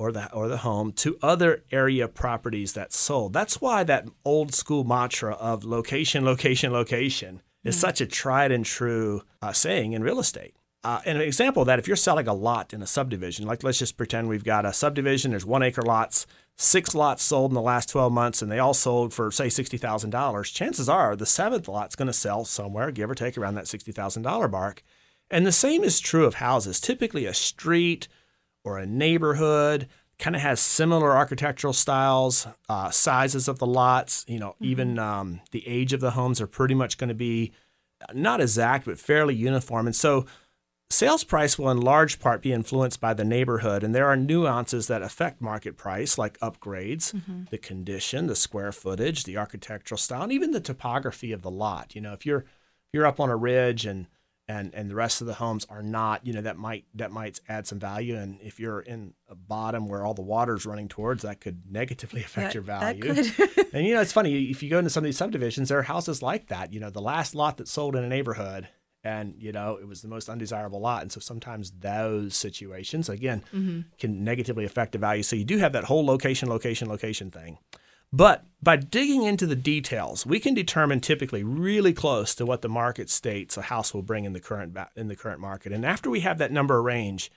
or 0.00 0.12
the 0.12 0.32
or 0.32 0.48
the 0.48 0.56
home 0.56 0.90
to 0.92 1.18
other 1.22 1.62
area 1.70 2.08
properties 2.08 2.72
that 2.72 2.90
sold. 2.90 3.34
That's 3.34 3.60
why 3.60 3.84
that 3.84 4.08
old 4.24 4.54
school 4.54 4.82
mantra 4.82 5.34
of 5.34 5.62
location, 5.62 6.24
location, 6.24 6.72
location 6.72 7.42
is 7.64 7.78
such 7.78 8.00
a 8.00 8.06
tried 8.06 8.50
and 8.50 8.64
true 8.64 9.22
uh, 9.42 9.52
saying 9.52 9.92
in 9.92 10.02
real 10.02 10.18
estate. 10.18 10.54
Uh, 10.82 11.00
and 11.04 11.18
an 11.18 11.22
example 11.22 11.60
of 11.60 11.66
that, 11.66 11.78
if 11.78 11.86
you're 11.86 11.96
selling 11.98 12.26
a 12.26 12.32
lot 12.32 12.72
in 12.72 12.80
a 12.80 12.86
subdivision, 12.86 13.46
like 13.46 13.62
let's 13.62 13.78
just 13.78 13.98
pretend 13.98 14.26
we've 14.30 14.42
got 14.42 14.64
a 14.64 14.72
subdivision, 14.72 15.32
there's 15.32 15.44
one 15.44 15.62
acre 15.62 15.82
lots, 15.82 16.26
six 16.56 16.94
lots 16.94 17.22
sold 17.22 17.50
in 17.50 17.54
the 17.54 17.60
last 17.60 17.90
12 17.90 18.10
months, 18.10 18.40
and 18.40 18.50
they 18.50 18.58
all 18.58 18.72
sold 18.72 19.12
for, 19.12 19.30
say, 19.30 19.48
$60,000. 19.48 20.54
Chances 20.54 20.88
are 20.88 21.14
the 21.14 21.26
seventh 21.26 21.68
lot's 21.68 21.94
going 21.94 22.06
to 22.06 22.14
sell 22.14 22.46
somewhere, 22.46 22.90
give 22.90 23.10
or 23.10 23.14
take, 23.14 23.36
around 23.36 23.56
that 23.56 23.66
$60,000 23.66 24.50
mark. 24.50 24.82
And 25.30 25.46
the 25.46 25.52
same 25.52 25.84
is 25.84 26.00
true 26.00 26.24
of 26.24 26.36
houses. 26.36 26.80
Typically, 26.80 27.26
a 27.26 27.34
street 27.34 28.08
or 28.64 28.78
a 28.78 28.86
neighborhood 28.86 29.88
kind 30.18 30.36
of 30.36 30.42
has 30.42 30.60
similar 30.60 31.16
architectural 31.16 31.72
styles, 31.72 32.46
uh, 32.68 32.90
sizes 32.90 33.48
of 33.48 33.58
the 33.58 33.66
lots. 33.66 34.24
You 34.28 34.38
know, 34.38 34.54
even 34.60 34.98
um, 34.98 35.40
the 35.50 35.66
age 35.66 35.92
of 35.92 36.00
the 36.00 36.12
homes 36.12 36.40
are 36.40 36.46
pretty 36.46 36.74
much 36.74 36.98
going 36.98 37.08
to 37.08 37.14
be 37.14 37.52
not 38.14 38.40
exact, 38.40 38.86
but 38.86 38.98
fairly 38.98 39.34
uniform. 39.34 39.86
And 39.86 39.96
so, 39.96 40.26
sales 40.90 41.24
price 41.24 41.58
will 41.58 41.70
in 41.70 41.80
large 41.80 42.18
part 42.18 42.42
be 42.42 42.52
influenced 42.52 43.00
by 43.00 43.14
the 43.14 43.24
neighborhood, 43.24 43.82
and 43.82 43.94
there 43.94 44.08
are 44.08 44.16
nuances 44.16 44.88
that 44.88 45.02
affect 45.02 45.40
market 45.40 45.76
price, 45.76 46.18
like 46.18 46.38
upgrades, 46.40 47.12
the 47.50 47.58
condition, 47.58 48.26
the 48.26 48.36
square 48.36 48.72
footage, 48.72 49.24
the 49.24 49.36
architectural 49.36 49.98
style, 49.98 50.22
and 50.22 50.32
even 50.32 50.50
the 50.50 50.60
topography 50.60 51.32
of 51.32 51.42
the 51.42 51.50
lot. 51.50 51.94
You 51.94 52.00
know, 52.00 52.12
if 52.12 52.26
you're 52.26 52.40
if 52.40 52.94
you're 52.94 53.06
up 53.06 53.20
on 53.20 53.30
a 53.30 53.36
ridge 53.36 53.86
and 53.86 54.06
and 54.50 54.74
and 54.74 54.90
the 54.90 54.96
rest 54.96 55.20
of 55.20 55.28
the 55.28 55.34
homes 55.34 55.64
are 55.70 55.82
not, 55.82 56.26
you 56.26 56.32
know, 56.32 56.40
that 56.40 56.56
might 56.56 56.84
that 56.94 57.12
might 57.12 57.40
add 57.48 57.68
some 57.68 57.78
value. 57.78 58.16
And 58.16 58.40
if 58.42 58.58
you're 58.58 58.80
in 58.80 59.14
a 59.28 59.36
bottom 59.36 59.88
where 59.88 60.04
all 60.04 60.12
the 60.12 60.22
water's 60.22 60.66
running 60.66 60.88
towards, 60.88 61.22
that 61.22 61.40
could 61.40 61.62
negatively 61.70 62.20
affect 62.24 62.48
That- 62.48 62.54
your 62.54 62.64
that 62.64 62.96
value. 62.98 63.14
could. 63.14 63.68
and 63.72 63.86
you 63.86 63.94
know, 63.94 64.00
it's 64.00 64.12
funny 64.12 64.50
if 64.50 64.62
you 64.62 64.68
go 64.68 64.78
into 64.78 64.90
some 64.90 65.04
of 65.04 65.06
these 65.06 65.16
subdivisions, 65.16 65.68
there 65.68 65.78
are 65.78 65.82
houses 65.82 66.20
like 66.20 66.48
that. 66.48 66.72
You 66.72 66.80
know, 66.80 66.90
the 66.90 67.00
last 67.00 67.34
lot 67.34 67.58
that 67.58 67.68
sold 67.68 67.94
in 67.94 68.02
a 68.02 68.08
neighborhood, 68.08 68.68
and 69.04 69.34
you 69.38 69.52
know, 69.52 69.78
it 69.80 69.86
was 69.86 70.02
the 70.02 70.08
most 70.08 70.28
undesirable 70.28 70.80
lot. 70.80 71.02
And 71.02 71.12
so 71.12 71.20
sometimes 71.20 71.70
those 71.70 72.34
situations 72.34 73.08
again 73.08 73.44
mm-hmm. 73.54 73.82
can 74.00 74.24
negatively 74.24 74.64
affect 74.64 74.92
the 74.92 74.98
value. 74.98 75.22
So 75.22 75.36
you 75.36 75.44
do 75.44 75.58
have 75.58 75.72
that 75.74 75.84
whole 75.84 76.04
location, 76.04 76.48
location, 76.48 76.88
location 76.88 77.30
thing. 77.30 77.58
But 78.12 78.44
by 78.62 78.76
digging 78.76 79.22
into 79.22 79.46
the 79.46 79.56
details, 79.56 80.26
we 80.26 80.40
can 80.40 80.54
determine 80.54 81.00
typically 81.00 81.44
really 81.44 81.92
close 81.92 82.34
to 82.34 82.44
what 82.46 82.62
the 82.62 82.68
market 82.68 83.08
states 83.08 83.56
a 83.56 83.62
house 83.62 83.94
will 83.94 84.02
bring 84.02 84.24
in 84.24 84.32
the 84.32 84.40
current 84.40 84.76
in 84.96 85.08
the 85.08 85.16
current 85.16 85.40
market. 85.40 85.72
And 85.72 85.86
after 85.86 86.10
we 86.10 86.20
have 86.20 86.38
that 86.38 86.52
number 86.52 86.82
range, 86.82 87.30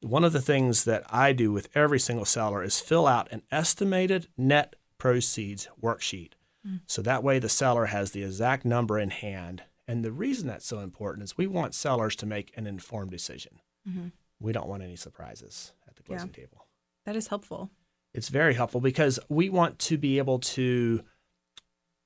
one 0.00 0.24
of 0.24 0.32
the 0.32 0.40
things 0.40 0.84
that 0.84 1.04
I 1.10 1.32
do 1.32 1.52
with 1.52 1.68
every 1.74 1.98
single 1.98 2.24
seller 2.24 2.62
is 2.62 2.80
fill 2.80 3.06
out 3.06 3.30
an 3.32 3.42
estimated 3.50 4.28
net 4.36 4.76
proceeds 4.98 5.68
worksheet. 5.80 6.32
Mm. 6.66 6.80
So 6.86 7.02
that 7.02 7.24
way 7.24 7.38
the 7.38 7.48
seller 7.48 7.86
has 7.86 8.10
the 8.10 8.22
exact 8.22 8.64
number 8.64 8.98
in 8.98 9.10
hand. 9.10 9.62
And 9.88 10.04
the 10.04 10.12
reason 10.12 10.46
that's 10.46 10.66
so 10.66 10.78
important 10.80 11.24
is 11.24 11.36
we 11.36 11.46
want 11.46 11.74
sellers 11.74 12.14
to 12.16 12.26
make 12.26 12.52
an 12.56 12.66
informed 12.66 13.10
decision. 13.10 13.60
Mm-hmm. 13.88 14.08
We 14.38 14.52
don't 14.52 14.68
want 14.68 14.82
any 14.82 14.96
surprises 14.96 15.72
at 15.88 15.96
the 15.96 16.02
Yeah. 16.02 16.16
closing 16.18 16.32
table 16.32 16.66
that 17.04 17.16
is 17.16 17.28
helpful. 17.28 17.70
It's 18.14 18.28
very 18.28 18.54
helpful 18.54 18.80
because 18.80 19.18
we 19.28 19.48
want 19.48 19.78
to 19.78 19.96
be 19.96 20.18
able 20.18 20.38
to 20.38 21.02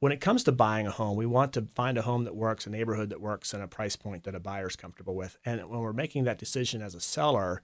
when 0.01 0.13
it 0.13 0.21
comes 0.21 0.45
to 0.45 0.53
buying 0.53 0.87
a 0.87 0.91
home 0.91 1.17
we 1.17 1.27
want 1.27 1.53
to 1.53 1.63
find 1.75 1.99
a 1.99 2.03
home 2.03 2.25
that 2.25 2.37
works 2.37 2.67
a 2.67 2.71
neighborhood 2.71 3.11
that 3.11 3.21
works 3.21 3.53
and 3.53 3.63
a 3.63 3.69
price 3.69 3.97
point 3.97 4.25
that 4.25 4.35
a 4.35 4.41
buyer's 4.41 4.77
comfortable 4.77 5.15
with. 5.15 5.37
And 5.45 5.69
when 5.69 5.81
we're 5.81 5.93
making 5.93 6.25
that 6.25 6.39
decision 6.39 6.83
as 6.83 6.95
a 6.95 7.01
seller 7.01 7.63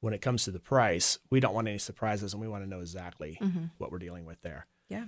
when 0.00 0.14
it 0.14 0.20
comes 0.20 0.44
to 0.44 0.50
the 0.50 0.60
price 0.60 1.18
we 1.30 1.40
don't 1.40 1.54
want 1.54 1.68
any 1.68 1.78
surprises 1.78 2.32
and 2.32 2.40
we 2.40 2.48
want 2.48 2.64
to 2.64 2.70
know 2.70 2.80
exactly 2.80 3.38
mm-hmm. 3.40 3.66
what 3.78 3.92
we're 3.92 3.98
dealing 3.98 4.24
with 4.24 4.40
there. 4.42 4.66
Yeah. 4.88 5.06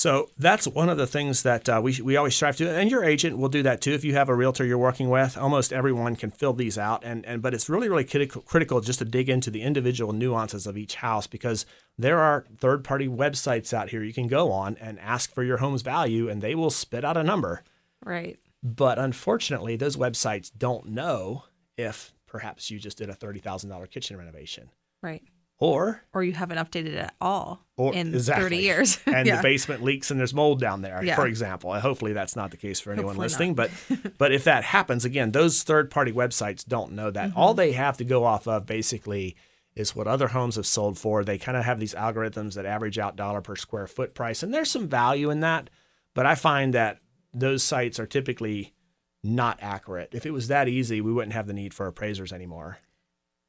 So 0.00 0.30
that's 0.38 0.66
one 0.66 0.88
of 0.88 0.96
the 0.96 1.06
things 1.06 1.42
that 1.42 1.68
uh, 1.68 1.78
we, 1.84 2.00
we 2.00 2.16
always 2.16 2.34
strive 2.34 2.56
to, 2.56 2.70
and 2.70 2.90
your 2.90 3.04
agent 3.04 3.36
will 3.36 3.50
do 3.50 3.62
that 3.64 3.82
too. 3.82 3.92
If 3.92 4.02
you 4.02 4.14
have 4.14 4.30
a 4.30 4.34
realtor 4.34 4.64
you're 4.64 4.78
working 4.78 5.10
with, 5.10 5.36
almost 5.36 5.74
everyone 5.74 6.16
can 6.16 6.30
fill 6.30 6.54
these 6.54 6.78
out, 6.78 7.04
and, 7.04 7.22
and 7.26 7.42
but 7.42 7.52
it's 7.52 7.68
really 7.68 7.90
really 7.90 8.04
critical 8.04 8.40
critical 8.40 8.80
just 8.80 9.00
to 9.00 9.04
dig 9.04 9.28
into 9.28 9.50
the 9.50 9.60
individual 9.60 10.14
nuances 10.14 10.66
of 10.66 10.78
each 10.78 10.94
house 10.94 11.26
because 11.26 11.66
there 11.98 12.18
are 12.18 12.46
third 12.56 12.82
party 12.82 13.08
websites 13.08 13.74
out 13.74 13.90
here 13.90 14.02
you 14.02 14.14
can 14.14 14.26
go 14.26 14.50
on 14.50 14.78
and 14.80 14.98
ask 15.00 15.34
for 15.34 15.42
your 15.42 15.58
home's 15.58 15.82
value, 15.82 16.30
and 16.30 16.40
they 16.40 16.54
will 16.54 16.70
spit 16.70 17.04
out 17.04 17.18
a 17.18 17.22
number. 17.22 17.62
Right. 18.02 18.38
But 18.62 18.98
unfortunately, 18.98 19.76
those 19.76 19.98
websites 19.98 20.50
don't 20.56 20.86
know 20.86 21.44
if 21.76 22.14
perhaps 22.26 22.70
you 22.70 22.78
just 22.78 22.96
did 22.96 23.10
a 23.10 23.14
thirty 23.14 23.38
thousand 23.38 23.68
dollar 23.68 23.86
kitchen 23.86 24.16
renovation, 24.16 24.70
Right. 25.02 25.24
Or 25.60 26.02
Or 26.14 26.24
you 26.24 26.32
haven't 26.32 26.56
updated 26.56 26.94
it 26.94 26.96
at 26.96 27.14
all 27.20 27.64
or 27.76 27.94
in 27.94 28.14
exactly. 28.14 28.44
30 28.44 28.56
years. 28.56 28.98
and 29.06 29.26
yeah. 29.26 29.36
the 29.36 29.42
basement 29.42 29.82
leaks 29.82 30.10
and 30.10 30.18
there's 30.18 30.34
mold 30.34 30.58
down 30.58 30.80
there, 30.82 31.04
Yeah. 31.04 31.14
for 31.14 31.26
example. 31.26 31.72
And 31.74 31.82
hopefully 31.82 32.14
that's 32.14 32.34
not 32.34 32.50
the 32.50 32.56
case 32.56 32.80
for 32.80 32.90
anyone 32.92 33.14
Hopefully 33.14 33.24
listening. 33.26 33.54
But 33.54 33.70
but 34.18 34.32
if 34.32 34.44
that 34.44 34.64
happens, 34.64 35.04
again, 35.04 35.32
those 35.32 35.62
third 35.62 35.90
party 35.90 36.12
websites 36.12 36.66
don't 36.66 36.92
know 36.92 37.10
that. 37.10 37.30
Mm-hmm. 37.30 37.38
All 37.38 37.54
they 37.54 37.72
have 37.72 37.98
to 37.98 38.04
go 38.04 38.24
off 38.24 38.48
of 38.48 38.66
basically 38.66 39.36
is 39.76 39.94
what 39.94 40.06
other 40.06 40.28
homes 40.28 40.56
have 40.56 40.66
sold 40.66 40.98
for. 40.98 41.22
They 41.24 41.38
kind 41.38 41.56
of 41.56 41.64
have 41.64 41.78
these 41.78 41.94
algorithms 41.94 42.54
that 42.54 42.66
average 42.66 42.98
out 42.98 43.14
dollar 43.14 43.40
per 43.40 43.54
square 43.54 43.86
foot 43.86 44.14
price. 44.14 44.42
And 44.42 44.52
there's 44.52 44.70
some 44.70 44.88
value 44.88 45.30
in 45.30 45.40
that. 45.40 45.70
But 46.14 46.26
I 46.26 46.34
find 46.34 46.74
that 46.74 46.98
those 47.32 47.62
sites 47.62 48.00
are 48.00 48.06
typically 48.06 48.74
not 49.22 49.58
accurate. 49.60 50.08
If 50.12 50.26
it 50.26 50.32
was 50.32 50.48
that 50.48 50.68
easy, 50.68 51.00
we 51.00 51.12
wouldn't 51.12 51.34
have 51.34 51.46
the 51.46 51.52
need 51.52 51.74
for 51.74 51.86
appraisers 51.86 52.32
anymore. 52.32 52.78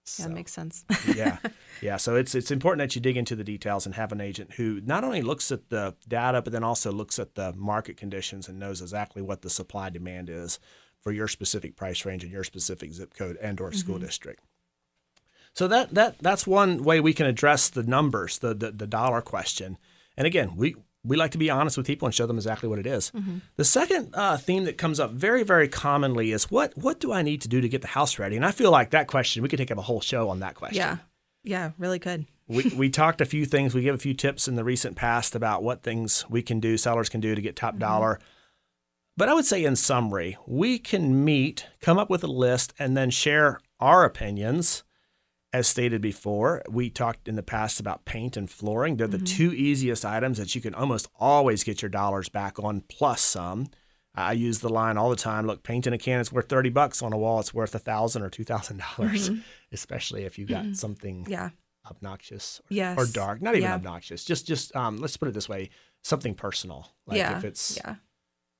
Yeah, 0.05 0.11
So, 0.11 0.23
that 0.23 0.35
makes 0.35 0.51
sense. 0.51 0.83
yeah, 1.15 1.37
yeah. 1.81 1.97
So 1.97 2.15
it's 2.15 2.35
it's 2.35 2.51
important 2.51 2.79
that 2.79 2.95
you 2.95 3.01
dig 3.01 3.17
into 3.17 3.35
the 3.35 3.43
details 3.43 3.85
and 3.85 3.95
have 3.95 4.11
an 4.11 4.21
agent 4.21 4.53
who 4.53 4.81
not 4.81 5.03
only 5.03 5.21
looks 5.21 5.51
at 5.51 5.69
the 5.69 5.95
data, 6.07 6.41
but 6.41 6.51
then 6.51 6.63
also 6.63 6.91
looks 6.91 7.19
at 7.19 7.35
the 7.35 7.53
market 7.53 7.97
conditions 7.97 8.47
and 8.47 8.59
knows 8.59 8.81
exactly 8.81 9.21
what 9.21 9.41
the 9.41 9.49
supply 9.49 9.89
demand 9.89 10.29
is 10.29 10.59
for 10.99 11.11
your 11.11 11.27
specific 11.27 11.75
price 11.75 12.05
range 12.05 12.23
and 12.23 12.31
your 12.31 12.43
specific 12.43 12.93
zip 12.93 13.13
code 13.13 13.37
and 13.41 13.59
or 13.61 13.71
school 13.71 13.95
mm-hmm. 13.95 14.05
district. 14.05 14.43
So 15.53 15.67
that 15.67 15.93
that 15.93 16.19
that's 16.19 16.47
one 16.47 16.83
way 16.83 16.99
we 16.99 17.13
can 17.13 17.25
address 17.25 17.69
the 17.69 17.83
numbers, 17.83 18.39
the 18.39 18.53
the, 18.53 18.71
the 18.71 18.87
dollar 18.87 19.21
question. 19.21 19.77
And 20.17 20.27
again, 20.27 20.55
we 20.55 20.75
we 21.03 21.17
like 21.17 21.31
to 21.31 21.37
be 21.37 21.49
honest 21.49 21.77
with 21.77 21.87
people 21.87 22.05
and 22.05 22.13
show 22.13 22.27
them 22.27 22.37
exactly 22.37 22.69
what 22.69 22.79
it 22.79 22.85
is. 22.85 23.11
The 23.55 23.65
second 23.65 24.13
uh, 24.13 24.37
theme 24.37 24.65
that 24.65 24.77
comes 24.77 24.99
up 24.99 25.11
very 25.11 25.43
very 25.43 25.67
commonly 25.67 26.31
is 26.31 26.51
what 26.51 26.77
what 26.77 26.99
do 26.99 27.11
I 27.11 27.21
need 27.21 27.41
to 27.41 27.47
do 27.47 27.61
to 27.61 27.69
get 27.69 27.81
the 27.81 27.87
house 27.87 28.19
ready? 28.19 28.35
And 28.35 28.45
I 28.45 28.51
feel 28.51 28.71
like 28.71 28.91
that 28.91 29.07
question 29.07 29.41
we 29.43 29.49
could 29.49 29.57
take 29.59 29.71
up 29.71 29.77
a 29.77 29.83
whole 29.83 30.01
show 30.01 30.29
on 30.29 30.39
that 30.39 30.55
question. 30.55 30.77
yeah. 30.77 30.97
Yeah, 31.43 31.71
really 31.79 31.97
could. 31.97 32.27
we, 32.47 32.71
we 32.77 32.89
talked 32.91 33.19
a 33.19 33.25
few 33.25 33.45
things. 33.47 33.73
We 33.73 33.81
gave 33.81 33.95
a 33.95 33.97
few 33.97 34.13
tips 34.13 34.47
in 34.47 34.53
the 34.53 34.63
recent 34.63 34.95
past 34.95 35.33
about 35.33 35.63
what 35.63 35.81
things 35.81 36.23
we 36.29 36.43
can 36.43 36.59
do, 36.59 36.77
sellers 36.77 37.09
can 37.09 37.19
do 37.19 37.33
to 37.33 37.41
get 37.41 37.55
top 37.55 37.79
dollar. 37.79 38.19
But 39.17 39.27
I 39.27 39.33
would 39.33 39.45
say, 39.45 39.63
in 39.63 39.75
summary, 39.75 40.37
we 40.45 40.77
can 40.77 41.25
meet, 41.25 41.65
come 41.81 41.97
up 41.97 42.11
with 42.11 42.23
a 42.23 42.27
list, 42.27 42.73
and 42.77 42.95
then 42.95 43.09
share 43.09 43.59
our 43.79 44.05
opinions. 44.05 44.83
As 45.53 45.67
stated 45.67 46.01
before, 46.01 46.63
we 46.69 46.89
talked 46.89 47.27
in 47.27 47.35
the 47.35 47.43
past 47.43 47.81
about 47.81 48.05
paint 48.05 48.37
and 48.37 48.49
flooring. 48.49 48.95
They're 48.95 49.07
the 49.07 49.17
mm-hmm. 49.17 49.25
two 49.25 49.51
easiest 49.51 50.05
items 50.05 50.37
that 50.37 50.55
you 50.55 50.61
can 50.61 50.73
almost 50.73 51.09
always 51.19 51.65
get 51.65 51.81
your 51.81 51.89
dollars 51.89 52.29
back 52.29 52.57
on, 52.57 52.81
plus 52.87 53.21
some. 53.21 53.67
I 54.15 54.31
use 54.33 54.59
the 54.59 54.69
line 54.69 54.97
all 54.97 55.09
the 55.09 55.15
time. 55.17 55.45
Look, 55.47 55.63
paint 55.63 55.87
in 55.87 55.93
a 55.93 55.97
can 55.97 56.21
is 56.21 56.31
worth 56.31 56.47
thirty 56.47 56.69
bucks. 56.69 57.01
On 57.01 57.11
a 57.11 57.17
wall, 57.17 57.41
it's 57.41 57.53
worth 57.53 57.75
a 57.75 57.79
thousand 57.79 58.23
or 58.23 58.29
two 58.29 58.45
thousand 58.45 58.81
dollars, 58.97 59.29
mm-hmm. 59.29 59.41
especially 59.73 60.23
if 60.23 60.39
you 60.39 60.45
got 60.45 60.75
something 60.77 61.25
Yeah. 61.29 61.49
obnoxious 61.89 62.61
or, 62.61 62.73
Yes. 62.73 62.97
or 62.97 63.05
dark. 63.05 63.41
Not 63.41 63.55
even 63.55 63.63
Yeah. 63.69 63.75
obnoxious. 63.75 64.23
Just 64.23 64.47
just 64.47 64.73
um, 64.75 64.97
let's 64.97 65.17
put 65.17 65.27
it 65.27 65.33
this 65.33 65.49
way: 65.49 65.69
something 66.01 66.33
personal. 66.33 66.89
Like 67.07 67.17
yeah. 67.17 67.37
if 67.37 67.43
it's 67.43 67.75
yeah. 67.75 67.95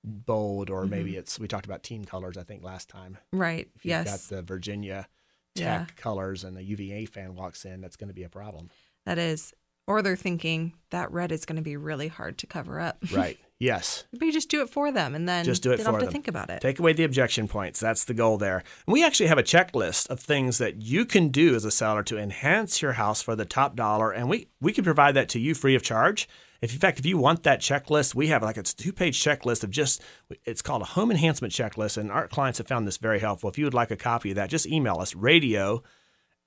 bold, 0.04 0.70
or 0.70 0.86
maybe 0.86 1.12
mm-hmm. 1.12 1.20
it's 1.20 1.40
we 1.40 1.48
talked 1.48 1.66
about 1.66 1.84
team 1.84 2.04
colors. 2.04 2.38
I 2.38 2.44
think 2.44 2.64
last 2.64 2.90
time. 2.90 3.18
Right. 3.32 3.70
If 3.76 3.86
you've 3.86 3.92
Yes. 3.92 4.30
got 4.30 4.36
the 4.36 4.42
Virginia 4.42 5.08
Tech 5.56 5.66
Yeah. 5.66 5.86
colors, 5.98 6.44
and 6.44 6.58
a 6.58 6.64
UVA 6.64 7.06
fan 7.06 7.36
walks 7.36 7.66
in, 7.66 7.82
that's 7.82 7.96
going 7.96 8.08
to 8.10 8.14
be 8.14 8.24
a 8.24 8.30
problem. 8.30 8.70
That 9.06 9.18
is. 9.18 9.54
Or 9.88 10.02
they're 10.02 10.16
thinking 10.16 10.74
that 10.92 11.12
red 11.12 11.32
is 11.32 11.44
going 11.46 11.56
to 11.58 11.62
be 11.62 11.76
really 11.76 12.08
hard 12.08 12.38
to 12.40 12.48
cover 12.48 12.80
up. 12.80 12.98
Right. 13.12 13.38
Yes. 13.60 14.06
But 14.12 14.24
you 14.26 14.32
just 14.32 14.50
do 14.50 14.62
it 14.64 14.70
for 14.72 14.92
them 14.92 15.14
and 15.14 15.30
then 15.30 15.46
Just 15.46 15.62
do 15.62 15.72
it 15.72 15.78
they 15.78 15.84
for 15.84 15.92
don't 15.92 15.94
have 15.96 16.02
them. 16.02 16.08
to 16.10 16.12
think 16.12 16.28
about 16.28 16.50
it. 16.50 16.62
Take 16.62 16.80
away 16.80 16.94
the 16.94 17.04
objection 17.04 17.48
points. 17.48 17.80
That's 17.80 18.06
the 18.06 18.16
goal 18.16 18.38
there. 18.40 18.64
And 18.88 18.94
we 18.94 19.04
actually 19.06 19.28
have 19.28 19.38
a 19.38 19.44
checklist 19.44 20.10
of 20.10 20.20
things 20.20 20.58
that 20.58 20.82
you 20.82 21.06
can 21.06 21.28
do 21.30 21.54
as 21.56 21.64
a 21.64 21.70
seller 21.70 22.02
to 22.04 22.18
enhance 22.18 22.82
your 22.82 22.94
house 22.94 23.22
for 23.22 23.36
the 23.36 23.46
top 23.46 23.76
dollar, 23.76 24.12
and 24.12 24.28
we 24.30 24.48
we 24.60 24.74
can 24.74 24.84
provide 24.84 25.14
that 25.16 25.30
to 25.30 25.40
you 25.40 25.54
free 25.54 25.76
of 25.76 25.84
charge. 25.84 26.28
If 26.62 26.74
in 26.74 26.80
fact, 26.80 27.00
if 27.00 27.06
you 27.06 27.18
want 27.18 27.44
that 27.44 27.60
checklist, 27.60 28.14
we 28.14 28.28
have 28.28 28.44
like 28.44 28.58
it's 28.58 28.74
a 28.74 28.76
two-page 28.76 29.20
checklist 29.20 29.64
of 29.64 29.72
just 29.72 30.02
it's 30.46 30.62
called 30.62 30.82
a 30.82 30.86
home 30.86 31.12
enhancement 31.12 31.54
checklist, 31.54 31.98
and 31.98 32.12
our 32.12 32.28
clients 32.28 32.60
have 32.60 32.68
found 32.68 32.88
this 32.88 32.98
very 32.98 33.20
helpful. 33.20 33.50
If 33.50 33.58
you 33.58 33.66
would 33.66 33.74
like 33.74 33.92
a 33.92 33.98
copy 33.98 34.32
of 34.32 34.36
that, 34.36 34.50
just 34.50 34.68
email 34.68 34.98
us 35.00 35.16
radio 35.16 35.82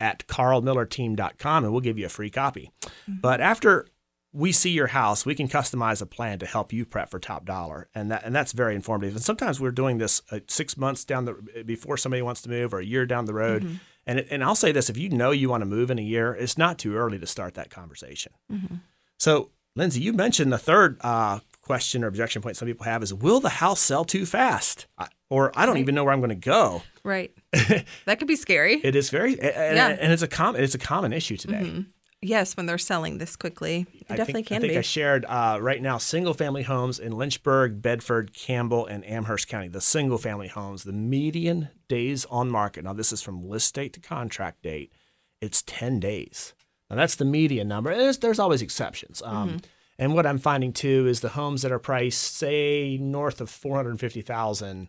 at 0.01 0.27
karlmillerteam.com 0.27 1.65
and 1.65 1.73
we'll 1.73 1.81
give 1.81 1.99
you 1.99 2.07
a 2.07 2.11
free 2.11 2.31
copy. 2.31 2.71
Mm-hmm. 2.83 3.21
But 3.21 3.41
after 3.41 3.87
we 4.35 4.51
see 4.51 4.71
your 4.71 4.89
house, 4.89 5.25
we 5.25 5.35
can 5.37 5.49
customize 5.49 6.03
a 6.03 6.07
plan 6.07 6.41
to 6.41 6.47
help 6.47 6.73
you 6.73 6.85
prep 6.85 7.09
for 7.09 7.21
top 7.21 7.45
dollar, 7.45 7.89
and 7.95 8.11
that 8.11 8.25
and 8.25 8.35
that's 8.35 8.53
very 8.53 8.75
informative. 8.75 9.15
And 9.15 9.25
sometimes 9.25 9.61
we're 9.61 9.71
doing 9.71 9.99
this 9.99 10.23
uh, 10.31 10.41
six 10.49 10.77
months 10.77 11.05
down 11.05 11.25
the 11.25 11.65
before 11.65 11.97
somebody 11.97 12.21
wants 12.21 12.43
to 12.43 12.49
move, 12.49 12.75
or 12.75 12.81
a 12.81 12.85
year 12.85 13.07
down 13.07 13.27
the 13.27 13.35
road. 13.35 13.63
Mm-hmm. 13.63 13.75
And 14.07 14.19
it, 14.19 14.27
and 14.31 14.43
I'll 14.43 14.57
say 14.57 14.73
this: 14.73 14.91
if 14.91 14.99
you 14.99 15.09
know 15.09 15.31
you 15.31 15.49
want 15.49 15.63
to 15.63 15.67
move 15.67 15.91
in 15.91 16.01
a 16.01 16.03
year, 16.03 16.35
it's 16.35 16.59
not 16.59 16.79
too 16.79 16.97
early 16.97 17.19
to 17.21 17.27
start 17.27 17.55
that 17.55 17.71
conversation. 17.71 18.33
Mm-hmm. 18.53 18.77
So, 19.19 19.51
Lindsay, 19.77 20.01
you 20.01 20.13
mentioned 20.13 20.53
the 20.53 20.59
third 20.59 20.99
uh, 21.01 21.41
question 21.63 22.05
or 22.05 22.07
objection 22.07 22.43
point 22.43 22.57
some 22.57 22.67
people 22.69 22.85
have 22.85 23.03
is: 23.03 23.13
Will 23.13 23.41
the 23.41 23.49
house 23.49 23.81
sell 23.81 24.05
too 24.05 24.25
fast? 24.27 24.87
I, 24.99 25.09
or 25.31 25.53
I 25.57 25.67
don't 25.67 25.79
even 25.79 25.95
know 25.95 26.05
where 26.05 26.13
I'm 26.13 26.21
going 26.21 26.29
to 26.29 26.35
go. 26.37 26.83
Right. 27.03 27.33
that 27.53 28.19
could 28.19 28.29
be 28.29 28.37
scary. 28.37 28.81
It 28.85 28.95
is 28.95 29.11
very, 29.11 29.33
and, 29.41 29.77
Yeah. 29.77 29.89
and 29.89 30.13
it's 30.13 30.23
a 30.23 30.29
common 30.29 30.63
it's 30.63 30.75
a 30.75 30.79
common 30.79 31.13
issue 31.13 31.37
today. 31.37 31.85
yes, 32.23 32.57
when 32.57 32.67
they're 32.67 32.79
selling 32.79 33.19
this 33.19 33.35
quickly. 33.37 33.87
It 33.95 34.07
I 34.11 34.17
definitely 34.17 34.35
think, 34.35 34.47
can 34.47 34.57
I 34.59 34.61
think 34.61 34.73
be. 34.75 34.79
I 34.79 34.83
shared 34.83 35.25
uh, 35.27 35.59
right 35.61 35.83
now 35.83 35.99
single 35.99 36.35
family 36.35 36.63
homes 36.63 36.99
in 37.01 37.13
Lynchburg, 37.13 37.83
Bedford, 37.83 38.33
Campbell, 38.33 38.87
and 38.87 39.05
Amherst 39.05 39.49
County. 39.49 39.69
The 39.69 39.81
single 39.81 40.19
family 40.19 40.49
homes, 40.49 40.85
the 40.85 40.93
median 40.93 41.69
days 41.89 42.25
on 42.27 42.49
market. 42.49 42.85
Now 42.85 42.93
this 42.93 43.13
is 43.13 43.21
from 43.23 43.49
list 43.49 43.75
date 43.75 43.93
to 43.95 44.01
contract 44.01 44.63
date. 44.63 44.93
It's 45.41 45.63
ten 45.63 45.99
days. 45.99 46.55
Now 46.91 46.97
that's 46.97 47.17
the 47.17 47.25
median 47.25 47.69
number. 47.69 47.97
There's, 47.97 48.19
there's 48.19 48.39
always 48.39 48.63
exceptions. 48.63 49.23
Um, 49.23 49.61
And 49.97 50.13
what 50.13 50.27
I'm 50.27 50.39
finding 50.39 50.73
too 50.73 51.07
is 51.07 51.21
the 51.21 51.29
homes 51.31 51.63
that 51.63 51.71
are 51.71 51.79
priced, 51.79 52.37
say, 52.37 52.99
north 53.01 53.41
of 53.41 53.49
four 53.49 53.77
hundred 53.77 54.01
fifty 54.01 54.23
thousand, 54.23 54.89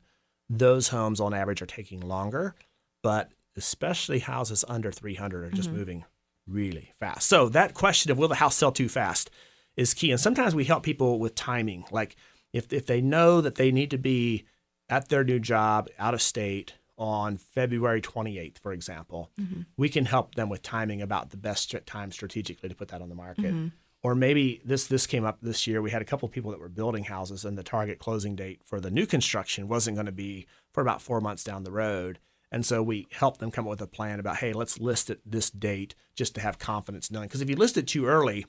those 0.50 0.88
homes 0.88 1.20
on 1.20 1.32
average 1.32 1.62
are 1.62 1.68
taking 1.68 2.02
longer, 2.02 2.56
but 3.04 3.32
especially 3.56 4.20
houses 4.20 4.66
under 4.68 4.92
three 4.92 5.14
hundred 5.14 5.44
are 5.46 5.56
just 5.56 5.72
moving 5.72 6.06
really 6.48 6.92
fast. 7.00 7.28
So 7.28 7.50
that 7.50 7.75
question 7.75 8.12
of 8.12 8.18
will 8.18 8.28
the 8.28 8.36
house 8.36 8.56
sell 8.56 8.72
too 8.72 8.90
fast 8.90 9.30
is 9.78 9.94
key. 9.94 10.10
And 10.12 10.20
sometimes 10.20 10.56
we 10.56 10.66
help 10.66 10.82
people 10.84 11.20
with 11.20 11.36
timing. 11.36 11.86
Like 11.92 12.16
if 12.52 12.74
if 12.74 12.88
they 12.88 13.00
know 13.00 13.42
that 13.42 13.56
they 13.56 13.72
need 13.72 13.92
to 13.92 14.00
be 14.00 14.46
at 14.90 15.10
their 15.10 15.24
new 15.24 15.40
job 15.40 15.88
out 16.00 16.16
of 16.16 16.22
state 16.22 16.74
on 16.98 17.38
February 17.38 18.02
28th, 18.02 18.60
for 18.60 18.72
example, 18.72 19.32
mm-hmm. 19.40 19.62
we 19.78 19.90
can 19.90 20.06
help 20.06 20.36
them 20.36 20.50
with 20.50 20.62
timing 20.62 21.02
about 21.02 21.32
the 21.32 21.38
best 21.38 21.74
time 21.86 22.12
strategically 22.12 22.70
to 22.70 22.75
put 22.75 22.88
that 22.90 23.02
on 23.02 23.10
the 23.10 23.16
market. 23.16 23.54
Mm-hmm. 23.54 23.68
Or 24.04 24.14
maybe 24.14 24.62
this 24.64 24.86
this 24.86 25.08
came 25.08 25.25
up 25.25 25.40
this 25.42 25.66
year. 25.66 25.82
We 25.82 25.90
had 25.90 26.02
a 26.02 26.06
couple 26.06 26.28
of 26.28 26.32
people 26.32 26.52
that 26.52 26.60
were 26.60 26.70
building 26.70 27.06
houses, 27.06 27.44
and 27.44 27.58
the 27.58 27.64
target 27.64 27.98
closing 27.98 28.36
date 28.36 28.62
for 28.64 28.80
the 28.80 28.92
new 28.92 29.08
construction 29.08 29.68
wasn't 29.68 29.96
going 29.96 30.06
to 30.06 30.12
be 30.12 30.46
for 30.74 30.82
about 30.82 31.02
four 31.02 31.22
months 31.22 31.44
down 31.44 31.64
the 31.64 31.72
road. 31.72 32.20
And 32.52 32.66
so 32.66 32.84
we 32.84 33.08
helped 33.12 33.40
them 33.40 33.50
come 33.50 33.66
up 33.66 33.72
with 33.72 33.82
a 33.82 33.88
plan 33.88 34.20
about, 34.20 34.38
hey, 34.38 34.54
let's 34.54 34.80
list 34.80 35.10
it 35.10 35.20
this 35.25 35.50
date 35.50 35.96
just 36.16 36.36
to 36.36 36.42
have 36.42 36.60
confidence 36.60 37.10
knowing. 37.10 37.28
Because 37.28 37.42
if 37.42 37.50
you 37.50 37.56
list 37.56 37.78
it 37.78 37.88
too 37.88 38.06
early, 38.06 38.46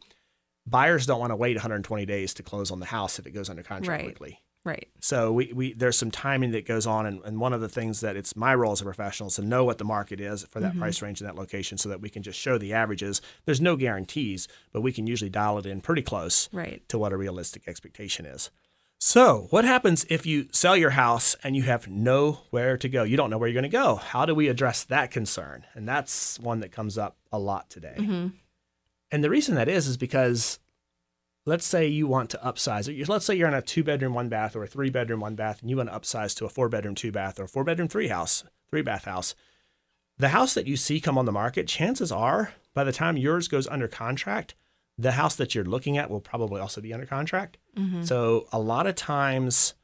buyers 0.67 1.07
don't 1.07 1.21
want 1.21 1.31
to 1.31 1.37
wait 1.37 1.57
120 1.57 2.05
days 2.05 2.35
to 2.35 2.43
close 2.43 2.71
on 2.71 2.79
the 2.79 2.87
house 2.87 3.19
if 3.19 3.27
it 3.27 3.31
goes 3.31 3.49
under 3.49 3.63
contract 3.63 4.03
Right. 4.03 4.05
quickly. 4.05 4.43
Right. 4.67 4.89
So 5.01 5.33
we, 5.33 5.53
we 5.55 5.73
there's 5.73 5.97
some 5.97 6.11
timing 6.11 6.51
that 6.51 6.67
goes 6.67 6.87
on, 6.87 7.07
and, 7.07 7.23
and 7.25 7.41
one 7.41 7.53
of 7.53 7.61
the 7.61 7.69
things 7.69 8.01
that 8.01 8.17
it's 8.17 8.37
my 8.37 8.55
role 8.55 8.73
as 8.73 8.81
a 8.83 8.85
professional 8.85 9.29
is 9.29 9.37
to 9.37 9.43
know 9.43 9.65
what 9.65 9.79
the 9.79 9.85
market 9.85 10.21
is 10.21 10.45
for 10.51 10.61
that 10.61 10.73
mm-hmm. 10.73 10.81
price 10.81 11.01
range 11.01 11.21
in 11.21 11.27
that 11.27 11.37
location, 11.37 11.79
so 11.79 11.89
that 11.89 12.01
we 12.01 12.11
can 12.11 12.23
just 12.23 12.39
show 12.39 12.59
the 12.59 12.75
averages. 12.75 13.23
There's 13.47 13.61
no 13.61 13.77
guarantees, 13.77 14.49
but 14.73 14.83
we 14.83 14.93
can 14.93 15.07
usually 15.07 15.31
dial 15.31 15.59
it 15.59 15.67
in 15.67 15.81
pretty 15.81 16.03
close 16.03 16.51
Right. 16.53 16.87
to 16.89 16.99
what 16.99 17.13
a 17.13 17.17
realistic 17.17 17.67
expectation 17.67 18.27
is. 18.27 18.51
So, 18.99 19.47
what 19.51 19.65
happens 19.65 20.07
if 20.09 20.25
you 20.25 20.49
sell 20.53 20.77
your 20.77 20.91
house 20.91 21.37
and 21.45 21.55
you 21.55 21.63
have 21.65 21.87
nowhere 21.87 22.79
to 22.79 22.89
go? 22.89 23.03
You 23.03 23.17
don't 23.17 23.29
know 23.29 23.39
where 23.39 23.49
you're 23.49 23.61
going 23.61 23.71
to 23.71 23.77
go. 23.77 23.97
How 23.97 24.25
do 24.25 24.35
we 24.35 24.49
address 24.49 24.85
that 24.85 25.11
concern? 25.11 25.67
And 25.75 25.87
that's 25.87 26.41
one 26.41 26.61
that 26.61 26.73
comes 26.73 26.97
up 26.97 27.19
a 27.31 27.39
lot 27.39 27.69
today. 27.69 27.95
Mm-hmm. 27.99 28.29
And 29.13 29.23
the 29.23 29.31
reason 29.31 29.55
that 29.57 29.69
is 29.69 29.87
is 29.87 29.97
because 29.97 30.59
let's 31.47 31.65
say 31.65 31.87
you 31.87 32.07
want 32.07 32.29
to 32.31 32.41
upsize 32.45 32.89
it. 32.89 33.09
Let's 33.09 33.25
say 33.25 33.35
you're 33.35 33.49
in 33.49 33.55
a 33.55 33.63
two 33.63 33.83
bedroom, 33.83 34.13
one 34.13 34.29
bath, 34.29 34.55
or 34.55 34.65
a 34.65 34.67
three 34.67 34.91
bedroom, 34.91 35.21
one 35.21 35.37
bath, 35.37 35.63
and 35.63 35.71
you 35.71 35.79
want 35.79 35.89
to 35.89 35.99
upsize 35.99 36.37
to 36.37 36.45
a 36.45 36.51
four 36.51 36.69
bedroom, 36.69 36.95
two 36.95 37.13
bath, 37.13 37.41
or 37.41 37.45
a 37.45 37.49
four 37.49 37.65
bedroom, 37.65 37.89
three 37.89 38.09
house, 38.09 38.45
three 38.71 38.83
bath 38.83 39.05
house. 39.05 39.35
The 40.19 40.31
house 40.31 40.55
that 40.55 40.67
you 40.67 40.77
see 40.77 41.01
come 41.01 41.17
on 41.17 41.25
the 41.25 41.33
market, 41.33 41.67
chances 41.67 42.11
are 42.11 42.53
by 42.75 42.85
the 42.85 42.93
time 42.93 43.17
yours 43.17 43.49
goes 43.49 43.67
under 43.69 43.89
contract, 43.89 44.55
the 44.99 45.13
house 45.13 45.37
that 45.37 45.55
you're 45.55 45.65
looking 45.65 45.97
at 45.97 46.11
will 46.11 46.21
probably 46.21 46.61
also 46.61 46.81
be 46.81 46.93
under 46.93 47.07
contract. 47.07 47.59
Mm-hmm. 47.77 48.05
So 48.05 48.49
a 48.53 48.59
lot 48.59 48.87
of 48.87 48.95
times, 48.95 49.75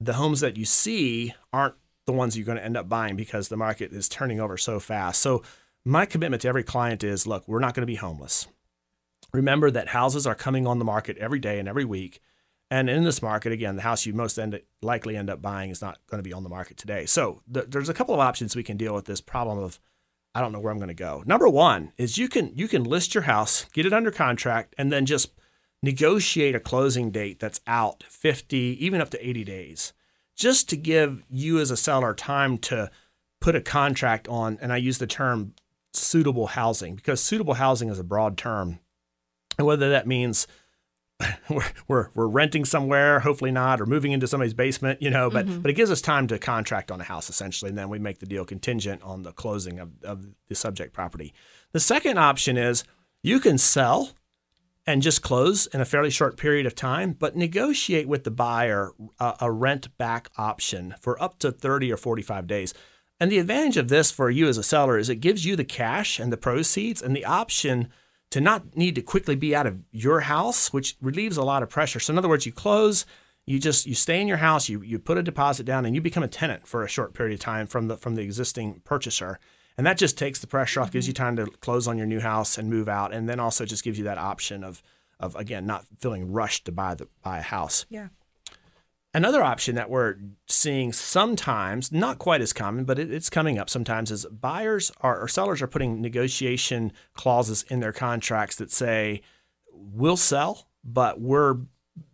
the 0.00 0.14
homes 0.14 0.40
that 0.40 0.56
you 0.56 0.64
see 0.64 1.34
aren't 1.52 1.74
the 2.06 2.12
ones 2.12 2.36
you're 2.36 2.46
going 2.46 2.58
to 2.58 2.64
end 2.64 2.76
up 2.76 2.88
buying 2.88 3.14
because 3.14 3.48
the 3.48 3.56
market 3.56 3.92
is 3.92 4.08
turning 4.08 4.40
over 4.40 4.56
so 4.56 4.80
fast. 4.80 5.20
So 5.20 5.42
my 5.84 6.06
commitment 6.06 6.42
to 6.42 6.48
every 6.48 6.64
client 6.64 7.04
is 7.04 7.26
look, 7.26 7.46
we're 7.46 7.60
not 7.60 7.74
going 7.74 7.82
to 7.82 7.86
be 7.86 7.96
homeless. 7.96 8.48
Remember 9.32 9.70
that 9.70 9.88
houses 9.88 10.26
are 10.26 10.34
coming 10.34 10.66
on 10.66 10.78
the 10.78 10.84
market 10.84 11.16
every 11.18 11.38
day 11.38 11.58
and 11.58 11.68
every 11.68 11.84
week. 11.84 12.20
And 12.70 12.88
in 12.88 13.04
this 13.04 13.22
market, 13.22 13.52
again, 13.52 13.76
the 13.76 13.82
house 13.82 14.06
you 14.06 14.14
most 14.14 14.38
end 14.38 14.58
likely 14.80 15.16
end 15.16 15.30
up 15.30 15.42
buying 15.42 15.70
is 15.70 15.82
not 15.82 15.98
going 16.06 16.18
to 16.18 16.26
be 16.28 16.32
on 16.32 16.42
the 16.42 16.48
market 16.48 16.76
today. 16.76 17.06
So 17.06 17.42
th- 17.52 17.66
there's 17.68 17.88
a 17.88 17.94
couple 17.94 18.14
of 18.14 18.20
options 18.20 18.56
we 18.56 18.62
can 18.62 18.76
deal 18.76 18.94
with 18.94 19.04
this 19.04 19.20
problem 19.20 19.58
of 19.58 19.78
I 20.34 20.40
don't 20.40 20.52
know 20.52 20.60
where 20.60 20.72
I'm 20.72 20.78
going 20.78 20.88
to 20.88 20.94
go. 20.94 21.22
Number 21.26 21.48
one 21.48 21.92
is 21.98 22.16
you 22.16 22.28
can 22.28 22.52
you 22.56 22.68
can 22.68 22.84
list 22.84 23.14
your 23.14 23.24
house, 23.24 23.66
get 23.72 23.84
it 23.84 23.92
under 23.92 24.10
contract, 24.10 24.74
and 24.78 24.90
then 24.90 25.04
just 25.04 25.32
negotiate 25.82 26.54
a 26.54 26.60
closing 26.60 27.10
date 27.10 27.40
that's 27.40 27.60
out 27.66 28.04
50, 28.08 28.56
even 28.56 29.00
up 29.00 29.10
to 29.10 29.28
80 29.28 29.44
days, 29.44 29.92
just 30.36 30.68
to 30.70 30.76
give 30.76 31.22
you 31.28 31.58
as 31.58 31.70
a 31.70 31.76
seller 31.76 32.14
time 32.14 32.56
to 32.58 32.90
put 33.40 33.56
a 33.56 33.60
contract 33.60 34.28
on. 34.28 34.58
And 34.62 34.72
I 34.72 34.78
use 34.78 34.98
the 34.98 35.06
term 35.06 35.54
suitable 35.92 36.48
housing 36.48 36.94
because 36.94 37.20
suitable 37.20 37.54
housing 37.54 37.90
is 37.90 37.98
a 37.98 38.04
broad 38.04 38.38
term. 38.38 38.78
And 39.58 39.66
whether 39.66 39.90
that 39.90 40.06
means 40.06 40.46
we're, 41.48 41.62
we're, 41.88 42.08
we're 42.14 42.26
renting 42.26 42.64
somewhere, 42.64 43.20
hopefully 43.20 43.50
not, 43.50 43.80
or 43.80 43.86
moving 43.86 44.12
into 44.12 44.26
somebody's 44.26 44.54
basement, 44.54 45.00
you 45.02 45.10
know, 45.10 45.30
but, 45.30 45.46
mm-hmm. 45.46 45.60
but 45.60 45.70
it 45.70 45.74
gives 45.74 45.90
us 45.90 46.00
time 46.00 46.26
to 46.28 46.38
contract 46.38 46.90
on 46.90 47.00
a 47.00 47.04
house 47.04 47.28
essentially. 47.28 47.68
And 47.68 47.78
then 47.78 47.88
we 47.88 47.98
make 47.98 48.18
the 48.18 48.26
deal 48.26 48.44
contingent 48.44 49.02
on 49.02 49.22
the 49.22 49.32
closing 49.32 49.78
of, 49.78 49.90
of 50.02 50.26
the 50.48 50.54
subject 50.54 50.92
property. 50.92 51.32
The 51.72 51.80
second 51.80 52.18
option 52.18 52.56
is 52.56 52.84
you 53.22 53.40
can 53.40 53.58
sell 53.58 54.10
and 54.86 55.00
just 55.00 55.22
close 55.22 55.66
in 55.66 55.80
a 55.80 55.84
fairly 55.84 56.10
short 56.10 56.36
period 56.36 56.66
of 56.66 56.74
time, 56.74 57.12
but 57.12 57.36
negotiate 57.36 58.08
with 58.08 58.24
the 58.24 58.30
buyer 58.30 58.90
a, 59.20 59.34
a 59.42 59.52
rent 59.52 59.96
back 59.96 60.28
option 60.36 60.94
for 61.00 61.22
up 61.22 61.38
to 61.38 61.52
30 61.52 61.92
or 61.92 61.96
45 61.96 62.46
days. 62.46 62.74
And 63.20 63.30
the 63.30 63.38
advantage 63.38 63.76
of 63.76 63.88
this 63.88 64.10
for 64.10 64.30
you 64.30 64.48
as 64.48 64.58
a 64.58 64.64
seller 64.64 64.98
is 64.98 65.08
it 65.08 65.16
gives 65.16 65.44
you 65.44 65.54
the 65.54 65.64
cash 65.64 66.18
and 66.18 66.32
the 66.32 66.36
proceeds 66.36 67.00
and 67.00 67.14
the 67.14 67.24
option 67.24 67.88
to 68.32 68.40
not 68.40 68.74
need 68.74 68.94
to 68.94 69.02
quickly 69.02 69.36
be 69.36 69.54
out 69.54 69.66
of 69.66 69.78
your 69.90 70.20
house, 70.20 70.72
which 70.72 70.96
relieves 71.02 71.36
a 71.36 71.42
lot 71.42 71.62
of 71.62 71.68
pressure. 71.68 72.00
So 72.00 72.12
in 72.12 72.18
other 72.18 72.30
words, 72.30 72.46
you 72.46 72.52
close, 72.52 73.04
you 73.44 73.58
just 73.58 73.86
you 73.86 73.94
stay 73.94 74.20
in 74.20 74.26
your 74.26 74.38
house, 74.38 74.68
you 74.68 74.80
you 74.82 74.98
put 74.98 75.18
a 75.18 75.22
deposit 75.22 75.64
down, 75.64 75.84
and 75.84 75.94
you 75.94 76.00
become 76.00 76.22
a 76.22 76.28
tenant 76.28 76.66
for 76.66 76.82
a 76.82 76.88
short 76.88 77.12
period 77.12 77.34
of 77.34 77.40
time 77.40 77.66
from 77.66 77.88
the 77.88 77.96
from 77.96 78.14
the 78.14 78.22
existing 78.22 78.80
purchaser. 78.84 79.38
And 79.76 79.86
that 79.86 79.98
just 79.98 80.16
takes 80.18 80.38
the 80.38 80.46
pressure 80.46 80.80
off, 80.80 80.90
gives 80.90 81.06
you 81.06 81.14
mm-hmm. 81.14 81.36
time 81.36 81.36
to 81.36 81.46
close 81.58 81.86
on 81.86 81.98
your 81.98 82.06
new 82.06 82.20
house 82.20 82.56
and 82.56 82.70
move 82.70 82.88
out, 82.88 83.12
and 83.12 83.28
then 83.28 83.38
also 83.38 83.64
just 83.66 83.84
gives 83.84 83.98
you 83.98 84.04
that 84.04 84.18
option 84.18 84.64
of 84.64 84.82
of 85.20 85.36
again 85.36 85.66
not 85.66 85.84
feeling 85.98 86.32
rushed 86.32 86.64
to 86.64 86.72
buy 86.72 86.94
the 86.94 87.08
buy 87.22 87.38
a 87.38 87.42
house. 87.42 87.84
Yeah. 87.90 88.08
Another 89.14 89.42
option 89.42 89.74
that 89.74 89.90
we're 89.90 90.16
seeing 90.46 90.90
sometimes, 90.92 91.92
not 91.92 92.18
quite 92.18 92.40
as 92.40 92.54
common, 92.54 92.84
but 92.84 92.98
it, 92.98 93.12
it's 93.12 93.28
coming 93.28 93.58
up 93.58 93.68
sometimes, 93.68 94.10
is 94.10 94.24
buyers 94.26 94.90
are, 95.02 95.20
or 95.20 95.28
sellers 95.28 95.60
are 95.60 95.66
putting 95.66 96.00
negotiation 96.00 96.92
clauses 97.12 97.62
in 97.68 97.80
their 97.80 97.92
contracts 97.92 98.56
that 98.56 98.70
say, 98.70 99.20
we'll 99.70 100.16
sell, 100.16 100.66
but 100.82 101.20
we're 101.20 101.56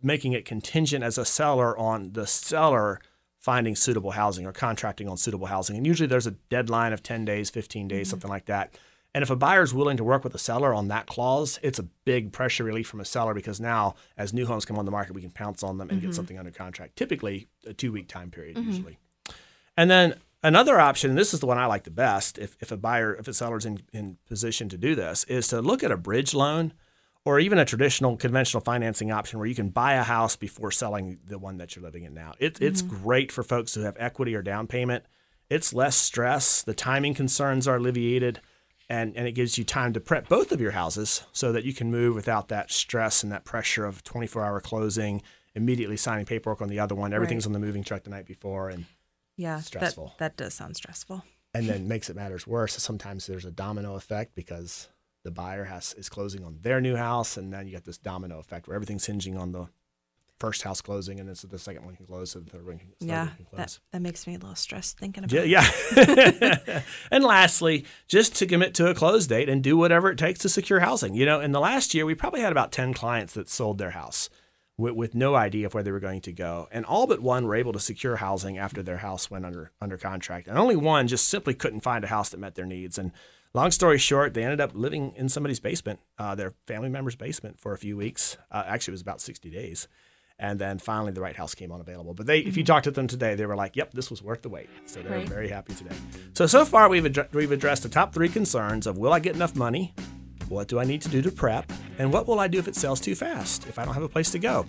making 0.03 0.33
it 0.33 0.43
contingent 0.43 1.03
as 1.03 1.17
a 1.17 1.23
seller 1.23 1.77
on 1.77 2.11
the 2.11 2.27
seller 2.27 2.99
finding 3.37 3.73
suitable 3.77 4.11
housing 4.11 4.45
or 4.45 4.51
contracting 4.51 5.07
on 5.07 5.15
suitable 5.15 5.47
housing. 5.47 5.77
And 5.77 5.87
usually 5.87 6.07
there's 6.07 6.27
a 6.27 6.31
deadline 6.31 6.91
of 6.91 7.01
10 7.01 7.23
days, 7.23 7.49
15 7.49 7.87
days, 7.87 8.07
Mm-hmm. 8.07 8.09
something 8.09 8.29
like 8.29 8.45
that. 8.47 8.77
And 9.15 9.23
if 9.23 9.29
a 9.31 9.35
buyer 9.35 9.63
is 9.63 9.73
willing 9.73 9.97
to 9.97 10.03
work 10.03 10.23
with 10.23 10.35
a 10.35 10.39
seller 10.39 10.71
on 10.73 10.87
that 10.89 11.07
clause, 11.07 11.59
it's 11.63 11.79
a 11.79 11.83
big 12.05 12.31
pressure 12.31 12.63
relief 12.63 12.87
from 12.87 12.99
a 12.99 13.05
seller 13.05 13.33
because 13.33 13.59
now, 13.59 13.95
as 14.17 14.33
new 14.33 14.45
homes 14.45 14.65
come 14.65 14.77
on 14.77 14.85
the 14.85 14.91
market, 14.91 15.13
we 15.13 15.21
can 15.21 15.31
pounce 15.31 15.63
on 15.63 15.77
them 15.79 15.89
and 15.89 15.99
Mm-hmm. 15.99 16.09
get 16.09 16.15
something 16.15 16.37
under 16.37 16.51
contract. 16.51 16.95
Typically, 16.95 17.47
a 17.65 17.73
two 17.73 17.91
week 17.91 18.07
time 18.07 18.29
period, 18.29 18.57
usually. 18.57 18.99
And 19.75 19.89
then 19.89 20.15
another 20.43 20.79
option, 20.79 21.09
and 21.11 21.17
this 21.17 21.33
is 21.33 21.39
the 21.39 21.47
one 21.47 21.57
I 21.57 21.65
like 21.65 21.83
the 21.85 21.91
best, 21.91 22.37
if, 22.37 22.55
if 22.59 22.71
a 22.71 22.77
buyer, 22.77 23.15
if 23.15 23.27
a 23.27 23.33
seller's 23.33 23.65
in, 23.65 23.81
in 23.93 24.17
position 24.27 24.69
to 24.69 24.77
do 24.77 24.93
this, 24.93 25.23
is 25.23 25.47
to 25.47 25.61
look 25.61 25.83
at 25.83 25.91
a 25.91 25.97
bridge 25.97 26.33
loan 26.35 26.73
or 27.25 27.39
even 27.39 27.57
a 27.57 27.65
traditional 27.65 28.15
conventional 28.15 28.61
financing 28.61 29.11
option 29.11 29.39
where 29.39 29.47
you 29.47 29.55
can 29.55 29.69
buy 29.69 29.93
a 29.93 30.03
house 30.03 30.35
before 30.35 30.71
selling 30.71 31.17
the 31.25 31.37
one 31.39 31.57
that 31.57 31.75
you're 31.75 31.83
living 31.83 32.03
in 32.03 32.13
now. 32.13 32.33
It, 32.39 32.61
It's 32.61 32.81
great 32.81 33.31
for 33.31 33.43
folks 33.43 33.73
who 33.73 33.81
have 33.81 33.95
equity 33.99 34.35
or 34.35 34.41
down 34.41 34.67
payment. 34.67 35.03
It's 35.49 35.73
less 35.73 35.95
stress. 35.97 36.61
The 36.61 36.73
timing 36.75 37.15
concerns 37.15 37.67
are 37.67 37.77
alleviated, 37.77 38.39
and, 38.89 39.15
and 39.15 39.27
it 39.27 39.33
gives 39.33 39.57
you 39.57 39.63
time 39.63 39.93
to 39.93 39.99
prep 39.99 40.27
both 40.27 40.51
of 40.51 40.59
your 40.59 40.71
houses 40.71 41.23
so 41.31 41.51
that 41.51 41.63
you 41.63 41.73
can 41.73 41.91
move 41.91 42.15
without 42.15 42.47
that 42.49 42.71
stress 42.71 43.23
and 43.23 43.31
that 43.31 43.45
pressure 43.45 43.85
of 43.85 44.03
24 44.03 44.43
hour 44.43 44.59
closing, 44.59 45.21
immediately 45.55 45.97
signing 45.97 46.25
paperwork 46.25 46.61
on 46.61 46.69
the 46.69 46.79
other 46.79 46.95
one. 46.95 47.13
Everything's 47.13 47.45
on 47.45 47.53
the 47.53 47.59
moving 47.59 47.83
truck 47.83 48.03
the 48.03 48.09
night 48.09 48.25
before. 48.25 48.69
And 48.69 48.85
Yeah. 49.37 49.59
Stressful. 49.59 50.15
That, 50.17 50.37
that 50.37 50.43
does 50.43 50.53
sound 50.55 50.75
stressful. 50.75 51.23
and 51.53 51.67
then 51.67 51.87
makes 51.87 52.09
it 52.09 52.15
matters 52.15 52.45
worse. 52.47 52.73
Sometimes 52.73 53.27
there's 53.27 53.45
a 53.45 53.51
domino 53.51 53.95
effect 53.95 54.35
because 54.35 54.89
the 55.23 55.31
buyer 55.31 55.65
has 55.65 55.93
is 55.95 56.09
closing 56.09 56.43
on 56.43 56.59
their 56.61 56.79
new 56.81 56.95
house, 56.95 57.37
and 57.37 57.51
then 57.53 57.65
you 57.67 57.71
get 57.73 57.85
this 57.85 57.97
domino 57.97 58.39
effect 58.39 58.67
where 58.67 58.75
everything's 58.75 59.05
hinging 59.05 59.37
on 59.37 59.51
the 59.51 59.67
first 60.39 60.61
house 60.63 60.81
closing, 60.81 61.19
and 61.19 61.27
then 61.27 61.35
so 61.35 61.47
the 61.47 61.59
second 61.59 61.85
one 61.85 61.95
can 61.95 62.05
close, 62.05 62.31
so 62.31 62.39
the 62.39 62.49
third 62.49 62.65
one 62.65 62.77
can, 62.79 62.89
Yeah. 62.99 63.25
one 63.25 63.35
can 63.35 63.45
That, 63.57 63.79
that 63.91 64.01
makes 64.01 64.25
me 64.25 64.35
a 64.35 64.37
little 64.39 64.55
stressed 64.55 64.97
thinking 64.97 65.23
about 65.25 65.33
Yeah, 65.47 65.63
it. 65.95 66.37
yeah. 66.41 66.81
and 67.11 67.23
lastly, 67.23 67.85
just 68.07 68.35
to 68.37 68.45
commit 68.45 68.73
to 68.75 68.87
a 68.87 68.95
close 68.95 69.27
date 69.27 69.49
and 69.49 69.63
do 69.63 69.75
whatever 69.77 70.09
it 70.09 70.17
takes 70.17 70.39
to 70.39 70.49
secure 70.49 70.79
housing. 70.79 71.13
You 71.13 71.25
know, 71.25 71.39
in 71.41 71.51
the 71.51 71.59
last 71.59 71.93
year, 71.93 72.05
we 72.05 72.15
probably 72.15 72.41
had 72.41 72.51
about 72.51 72.71
10 72.71 72.93
clients 72.93 73.33
that 73.33 73.49
sold 73.49 73.77
their 73.77 73.91
house 73.91 74.29
with, 74.77 74.93
with 74.93 75.13
no 75.15 75.35
idea 75.35 75.65
of 75.65 75.73
where 75.73 75.83
they 75.83 75.91
were 75.91 75.99
going 75.99 76.21
to 76.21 76.31
go. 76.31 76.67
And 76.71 76.85
all 76.85 77.05
but 77.07 77.21
one 77.21 77.45
were 77.45 77.55
able 77.55 77.73
to 77.73 77.79
secure 77.79 78.15
housing 78.17 78.57
after 78.57 78.81
their 78.81 78.97
house 78.97 79.29
went 79.29 79.45
under, 79.45 79.71
under 79.81 79.97
contract. 79.97 80.47
And 80.47 80.57
only 80.57 80.75
one 80.77 81.07
just 81.07 81.27
simply 81.27 81.53
couldn't 81.53 81.81
find 81.81 82.03
a 82.03 82.07
house 82.07 82.29
that 82.29 82.39
met 82.39 82.55
their 82.55 82.65
needs. 82.65 82.97
And 82.97 83.11
long 83.53 83.71
story 83.71 83.97
short, 83.97 84.33
they 84.33 84.43
ended 84.43 84.61
up 84.61 84.71
living 84.73 85.11
in 85.17 85.27
somebody's 85.27 85.59
basement, 85.59 85.99
uh, 86.17 86.35
their 86.35 86.53
family 86.65 86.87
member's 86.89 87.15
basement 87.17 87.59
for 87.59 87.73
a 87.73 87.77
few 87.77 87.97
weeks. 87.97 88.37
Uh, 88.51 88.63
actually, 88.67 88.91
it 88.91 88.93
was 88.93 89.01
about 89.01 89.19
60 89.21 89.49
days. 89.49 89.87
And 90.39 90.57
then 90.57 90.79
finally, 90.79 91.11
the 91.11 91.19
right 91.19 91.35
house 91.35 91.53
came 91.53 91.71
on 91.71 91.81
available. 91.81 92.13
But 92.13 92.25
they, 92.25 92.39
if 92.39 92.55
you 92.55 92.63
mm-hmm. 92.63 92.73
talk 92.73 92.83
to 92.83 92.91
them 92.91 93.07
today, 93.07 93.35
they 93.35 93.45
were 93.45 93.57
like, 93.57 93.75
"Yep, 93.75 93.91
this 93.91 94.09
was 94.09 94.23
worth 94.23 94.41
the 94.41 94.49
wait." 94.49 94.69
So 94.85 95.01
they're 95.01 95.19
Right. 95.19 95.27
very 95.27 95.49
happy 95.49 95.73
today. 95.73 95.95
So 96.33 96.47
so 96.47 96.63
far, 96.63 96.87
we've 96.87 97.03
addre- 97.03 97.31
we've 97.33 97.51
addressed 97.51 97.83
the 97.83 97.89
top 97.89 98.13
three 98.13 98.29
concerns 98.29 98.87
of: 98.87 98.97
Will 98.97 99.11
I 99.11 99.19
get 99.19 99.35
enough 99.35 99.55
money? 99.55 99.93
What 100.47 100.67
do 100.67 100.79
I 100.79 100.85
need 100.85 101.01
to 101.03 101.09
do 101.09 101.21
to 101.21 101.31
prep? 101.31 101.71
And 101.99 102.11
what 102.11 102.27
will 102.27 102.39
I 102.39 102.47
do 102.47 102.57
if 102.57 102.67
it 102.67 102.75
sells 102.75 102.99
too 102.99 103.15
fast? 103.15 103.67
If 103.67 103.77
I 103.77 103.85
don't 103.85 103.93
have 103.93 104.03
a 104.03 104.09
place 104.09 104.31
to 104.31 104.39
go? 104.39 104.65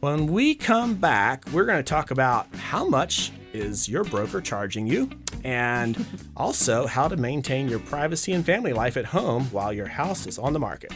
When 0.00 0.26
we 0.26 0.54
come 0.54 0.94
back, 0.94 1.44
we're 1.52 1.64
going 1.66 1.78
to 1.78 1.82
talk 1.82 2.10
about 2.10 2.52
how 2.56 2.88
much 2.88 3.30
is 3.52 3.88
your 3.88 4.04
broker 4.04 4.40
charging 4.40 4.86
you, 4.86 5.10
and 5.44 6.06
also 6.36 6.86
how 6.86 7.08
to 7.08 7.16
maintain 7.16 7.68
your 7.68 7.78
privacy 7.80 8.32
and 8.32 8.44
family 8.44 8.72
life 8.72 8.96
at 8.96 9.04
home 9.04 9.44
while 9.46 9.72
your 9.72 9.86
house 9.88 10.26
is 10.26 10.38
on 10.38 10.52
the 10.52 10.60
market. 10.60 10.92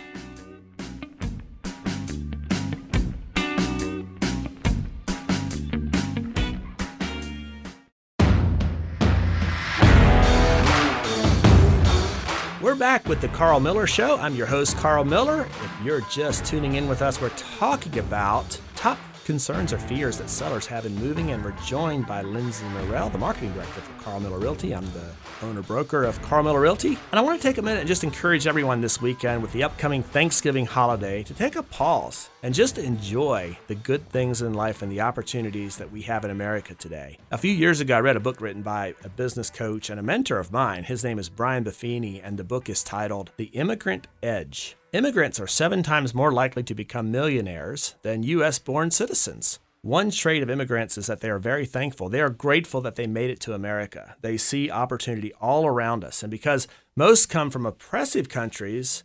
Back 12.97 13.09
with 13.09 13.21
the 13.21 13.29
Karl 13.29 13.61
Miller 13.61 13.87
Show. 13.87 14.17
I'm 14.17 14.35
your 14.35 14.47
host, 14.47 14.79
Karl 14.79 15.05
Miller. 15.05 15.43
If 15.43 15.85
you're 15.85 16.01
just 16.11 16.47
tuning 16.47 16.77
in 16.77 16.89
with 16.89 17.03
us, 17.03 17.21
we're 17.21 17.29
talking 17.29 17.99
about 17.99 18.59
top 18.75 18.97
concerns 19.27 19.73
or 19.73 19.79
fears 19.79 20.17
that 20.19 20.31
sellers 20.31 20.67
have 20.67 20.87
in 20.87 20.95
moving, 20.95 21.33
and 21.33 21.45
we're 21.45 21.51
joined 21.65 22.07
by 22.07 22.23
Lindsay 22.23 22.65
Morrell, 22.69 23.11
the 23.11 23.19
marketing 23.19 23.53
director 23.53 23.81
for 23.81 24.03
Karl 24.03 24.21
Miller 24.21 24.39
Realty. 24.39 24.73
I'm 24.73 24.87
the 24.93 25.11
owner 25.43 25.63
broker 25.63 26.05
of 26.05 26.23
Karl 26.23 26.45
Miller 26.45 26.61
Realty. 26.61 26.97
And 27.11 27.19
I 27.19 27.21
want 27.21 27.41
to 27.41 27.47
take 27.47 27.59
a 27.59 27.63
minute 27.63 27.81
and 27.81 27.89
just 27.89 28.05
encourage 28.05 28.47
everyone 28.47 28.81
this 28.81 29.03
weekend 29.03 29.43
with 29.43 29.53
the 29.53 29.65
upcoming 29.65 30.05
Thanksgiving 30.05 30.65
holiday 30.65 31.25
to 31.25 31.35
take 31.35 31.57
a 31.57 31.65
pause 31.65 32.31
and 32.45 32.55
just 32.55 32.79
enjoy 32.79 33.59
the 33.67 33.75
good 33.75 34.09
things 34.09 34.43
in 34.43 34.55
life 34.55 34.81
and 34.81 34.93
the 34.93 35.01
opportunities 35.01 35.77
that 35.77 35.91
we 35.91 36.03
have 36.03 36.25
in 36.25 36.31
America 36.31 36.77
today. 36.77 37.19
A 37.33 37.39
few 37.39 37.53
years 37.53 37.81
ago, 37.81 37.97
I 37.97 38.01
read 38.01 38.17
a 38.17 38.21
book 38.21 38.41
written 38.41 38.63
by 38.63 38.95
a 39.03 39.09
business 39.09 39.51
coach 39.51 39.91
and 39.91 39.99
a 39.99 40.05
mentor 40.05 40.39
of 40.39 40.53
mine. 40.53 40.85
His 40.85 41.03
name 41.03 41.19
is 41.19 41.29
Brian 41.29 41.65
Buffini, 41.65 42.21
and 42.23 42.39
the 42.39 42.45
book 42.45 42.69
is 42.69 42.85
titled 42.85 43.33
The 43.37 43.47
Immigrant 43.47 44.07
Edge. 44.23 44.77
Immigrants 44.97 45.39
are 45.39 45.47
seven 45.47 45.83
times 45.83 46.15
more 46.15 46.33
likely 46.33 46.63
to 46.63 46.75
become 46.75 47.11
millionaires 47.11 47.97
than 48.01 48.23
U.S. 48.23 48.59
born 48.59 48.91
citizens. 48.91 49.59
One 49.83 50.11
trait 50.11 50.43
of 50.43 50.49
immigrants 50.49 50.97
is 50.97 51.07
that 51.07 51.21
they 51.21 51.29
are 51.29 51.39
very 51.39 51.67
thankful. 51.67 52.09
They 52.09 52.23
are 52.23 52.31
grateful 52.31 52.81
that 52.81 52.97
they 52.97 53.07
made 53.07 53.29
it 53.29 53.39
to 53.41 53.53
America. 53.53 54.17
They 54.23 54.39
see 54.39 54.71
opportunity 54.71 55.35
all 55.35 55.67
around 55.67 56.03
us. 56.03 56.23
And 56.23 56.31
because 56.31 56.67
most 56.97 57.29
come 57.29 57.51
from 57.51 57.67
oppressive 57.67 58.31
countries, 58.31 59.05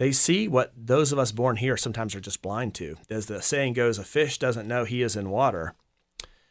they 0.00 0.10
see 0.10 0.48
what 0.48 0.72
those 0.76 1.12
of 1.12 1.18
us 1.20 1.30
born 1.30 1.58
here 1.58 1.76
sometimes 1.76 2.16
are 2.16 2.20
just 2.20 2.42
blind 2.42 2.74
to. 2.74 2.96
As 3.08 3.26
the 3.26 3.40
saying 3.40 3.74
goes, 3.74 3.98
a 3.98 4.04
fish 4.04 4.36
doesn't 4.36 4.66
know 4.66 4.82
he 4.82 5.00
is 5.00 5.14
in 5.14 5.30
water. 5.30 5.76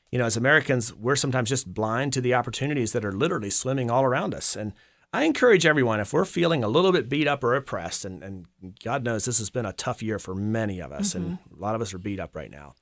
You 0.10 0.20
know, 0.20 0.26
as 0.26 0.38
Americans, 0.38 0.94
we're 0.96 1.18
sometimes 1.18 1.50
just 1.50 1.74
blind 1.74 2.14
to 2.14 2.22
the 2.22 2.34
opportunities 2.34 2.94
that 2.94 3.04
are 3.04 3.12
literally 3.12 3.50
swimming 3.50 3.92
all 3.92 4.06
around 4.06 4.34
us. 4.34 4.56
And 4.56 4.72
I 5.12 5.24
encourage 5.24 5.66
everyone, 5.66 6.00
if 6.00 6.14
we're 6.14 6.26
feeling 6.26 6.64
a 6.64 6.68
little 6.68 6.92
bit 6.92 7.10
beat 7.10 7.28
up 7.28 7.44
or 7.44 7.56
oppressed, 7.56 8.06
and, 8.06 8.24
and 8.24 8.46
God 8.84 9.04
knows 9.04 9.26
this 9.26 9.40
has 9.40 9.50
been 9.50 9.66
a 9.66 9.74
tough 9.74 10.04
year 10.04 10.20
for 10.20 10.36
many 10.36 10.80
of 10.80 10.92
us, 10.92 11.16
and 11.16 11.40
mm-hmm. 11.40 11.56
a 11.56 11.60
lot 11.60 11.74
of 11.74 11.82
us 11.82 11.94
are 11.94 12.00
beat 12.00 12.20
up 12.20 12.36
right 12.36 12.52
now. 12.52 12.76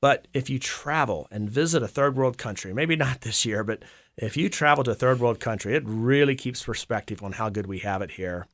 But 0.00 0.26
if 0.32 0.48
you 0.48 0.58
travel 0.58 1.26
and 1.30 1.50
visit 1.50 1.82
a 1.82 1.88
third 1.88 2.16
world 2.16 2.38
country, 2.38 2.72
maybe 2.72 2.96
not 2.96 3.20
this 3.22 3.44
year, 3.44 3.62
but 3.62 3.82
if 4.16 4.36
you 4.36 4.48
travel 4.48 4.84
to 4.84 4.92
a 4.92 4.94
third 4.94 5.20
world 5.20 5.38
country, 5.38 5.74
it 5.74 5.82
really 5.86 6.34
keeps 6.34 6.64
perspective 6.64 7.22
on 7.22 7.32
how 7.32 7.50
good 7.50 7.66
we 7.66 7.80
have 7.80 8.00
it 8.00 8.12
here. 8.12 8.46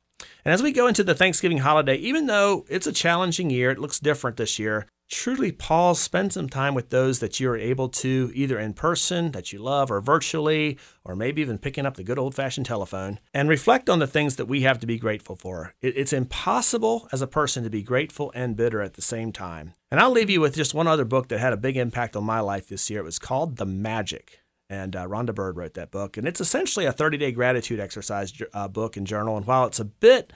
And 0.43 0.53
as 0.53 0.61
we 0.61 0.71
go 0.71 0.87
into 0.87 1.03
the 1.03 1.15
Thanksgiving 1.15 1.59
holiday, 1.59 1.95
even 1.95 2.27
though 2.27 2.65
it's 2.69 2.87
a 2.87 2.93
challenging 2.93 3.49
year, 3.49 3.71
it 3.71 3.79
looks 3.79 3.99
different 3.99 4.37
this 4.37 4.59
year. 4.59 4.87
Truly 5.09 5.51
pause, 5.51 5.99
spend 5.99 6.33
some 6.33 6.49
time 6.49 6.73
with 6.73 6.89
those 6.89 7.19
that 7.19 7.39
you 7.39 7.49
are 7.49 7.57
able 7.57 7.89
to, 7.89 8.31
either 8.33 8.57
in 8.57 8.73
person 8.73 9.31
that 9.31 9.53
you 9.53 9.59
love, 9.59 9.91
or 9.91 10.01
virtually, 10.01 10.77
or 11.03 11.15
maybe 11.15 11.41
even 11.41 11.57
picking 11.57 11.85
up 11.85 11.95
the 11.95 12.03
good 12.03 12.17
old 12.17 12.33
fashioned 12.33 12.65
telephone, 12.65 13.19
and 13.33 13.49
reflect 13.49 13.89
on 13.89 13.99
the 13.99 14.07
things 14.07 14.37
that 14.37 14.47
we 14.47 14.61
have 14.61 14.79
to 14.79 14.87
be 14.87 14.97
grateful 14.97 15.35
for. 15.35 15.75
It's 15.81 16.13
impossible 16.13 17.07
as 17.11 17.21
a 17.21 17.27
person 17.27 17.63
to 17.63 17.69
be 17.69 17.83
grateful 17.83 18.31
and 18.33 18.55
bitter 18.55 18.81
at 18.81 18.93
the 18.93 19.01
same 19.01 19.31
time. 19.31 19.73
And 19.91 19.99
I'll 19.99 20.11
leave 20.11 20.29
you 20.29 20.41
with 20.41 20.55
just 20.55 20.73
one 20.73 20.87
other 20.87 21.05
book 21.05 21.27
that 21.27 21.39
had 21.39 21.53
a 21.53 21.57
big 21.57 21.77
impact 21.77 22.15
on 22.15 22.23
my 22.23 22.39
life 22.39 22.67
this 22.67 22.89
year. 22.89 23.01
It 23.01 23.05
was 23.05 23.19
called 23.19 23.57
The 23.57 23.65
Magic. 23.65 24.39
And 24.69 24.95
uh, 24.95 25.05
Rhonda 25.05 25.35
Byrne 25.35 25.55
wrote 25.55 25.75
that 25.75 25.91
book. 25.91 26.17
And 26.17 26.27
it's 26.27 26.41
essentially 26.41 26.85
a 26.85 26.91
30 26.91 27.17
day 27.17 27.31
gratitude 27.31 27.79
exercise 27.79 28.33
uh, 28.53 28.67
book 28.67 28.97
and 28.97 29.05
journal. 29.05 29.37
And 29.37 29.45
while 29.45 29.65
it's 29.65 29.79
a 29.79 29.85
bit 29.85 30.33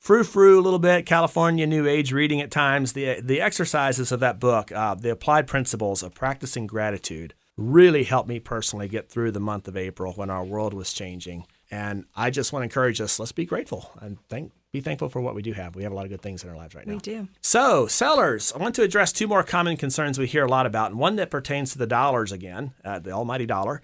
frou 0.00 0.24
frou 0.24 0.58
a 0.58 0.62
little 0.62 0.78
bit, 0.80 1.06
California 1.06 1.66
New 1.66 1.86
Age 1.86 2.12
reading 2.12 2.40
at 2.40 2.50
times. 2.50 2.94
The 2.94 3.20
the 3.20 3.40
exercises 3.40 4.10
of 4.10 4.18
that 4.20 4.40
book, 4.40 4.72
uh, 4.72 4.94
the 4.96 5.10
applied 5.10 5.46
principles 5.46 6.02
of 6.02 6.14
practicing 6.14 6.66
gratitude, 6.66 7.34
really 7.56 8.02
helped 8.02 8.28
me 8.28 8.40
personally 8.40 8.88
get 8.88 9.08
through 9.08 9.30
the 9.30 9.40
month 9.40 9.68
of 9.68 9.76
April 9.76 10.14
when 10.14 10.30
our 10.30 10.44
world 10.44 10.74
was 10.74 10.92
changing. 10.92 11.46
And 11.70 12.06
I 12.16 12.30
just 12.30 12.52
want 12.52 12.62
to 12.62 12.64
encourage 12.64 13.00
us: 13.00 13.20
let's 13.20 13.30
be 13.30 13.44
grateful 13.44 13.92
and 14.00 14.18
thank, 14.28 14.50
be 14.72 14.80
thankful 14.80 15.08
for 15.08 15.20
what 15.20 15.34
we 15.36 15.42
do 15.42 15.52
have. 15.52 15.76
We 15.76 15.84
have 15.84 15.92
a 15.92 15.94
lot 15.94 16.06
of 16.06 16.10
good 16.10 16.22
things 16.22 16.42
in 16.42 16.50
our 16.50 16.56
lives 16.56 16.74
right 16.74 16.86
now. 16.86 16.94
We 16.94 17.00
do. 17.00 17.28
So, 17.40 17.86
sellers, 17.86 18.52
I 18.52 18.58
want 18.58 18.74
to 18.76 18.82
address 18.82 19.12
two 19.12 19.28
more 19.28 19.44
common 19.44 19.76
concerns 19.76 20.18
we 20.18 20.26
hear 20.26 20.46
a 20.46 20.50
lot 20.50 20.66
about, 20.66 20.90
and 20.90 20.98
one 20.98 21.16
that 21.16 21.30
pertains 21.30 21.72
to 21.72 21.78
the 21.78 21.86
dollars 21.86 22.32
again, 22.32 22.72
uh, 22.84 22.98
the 22.98 23.12
almighty 23.12 23.46
dollar. 23.46 23.82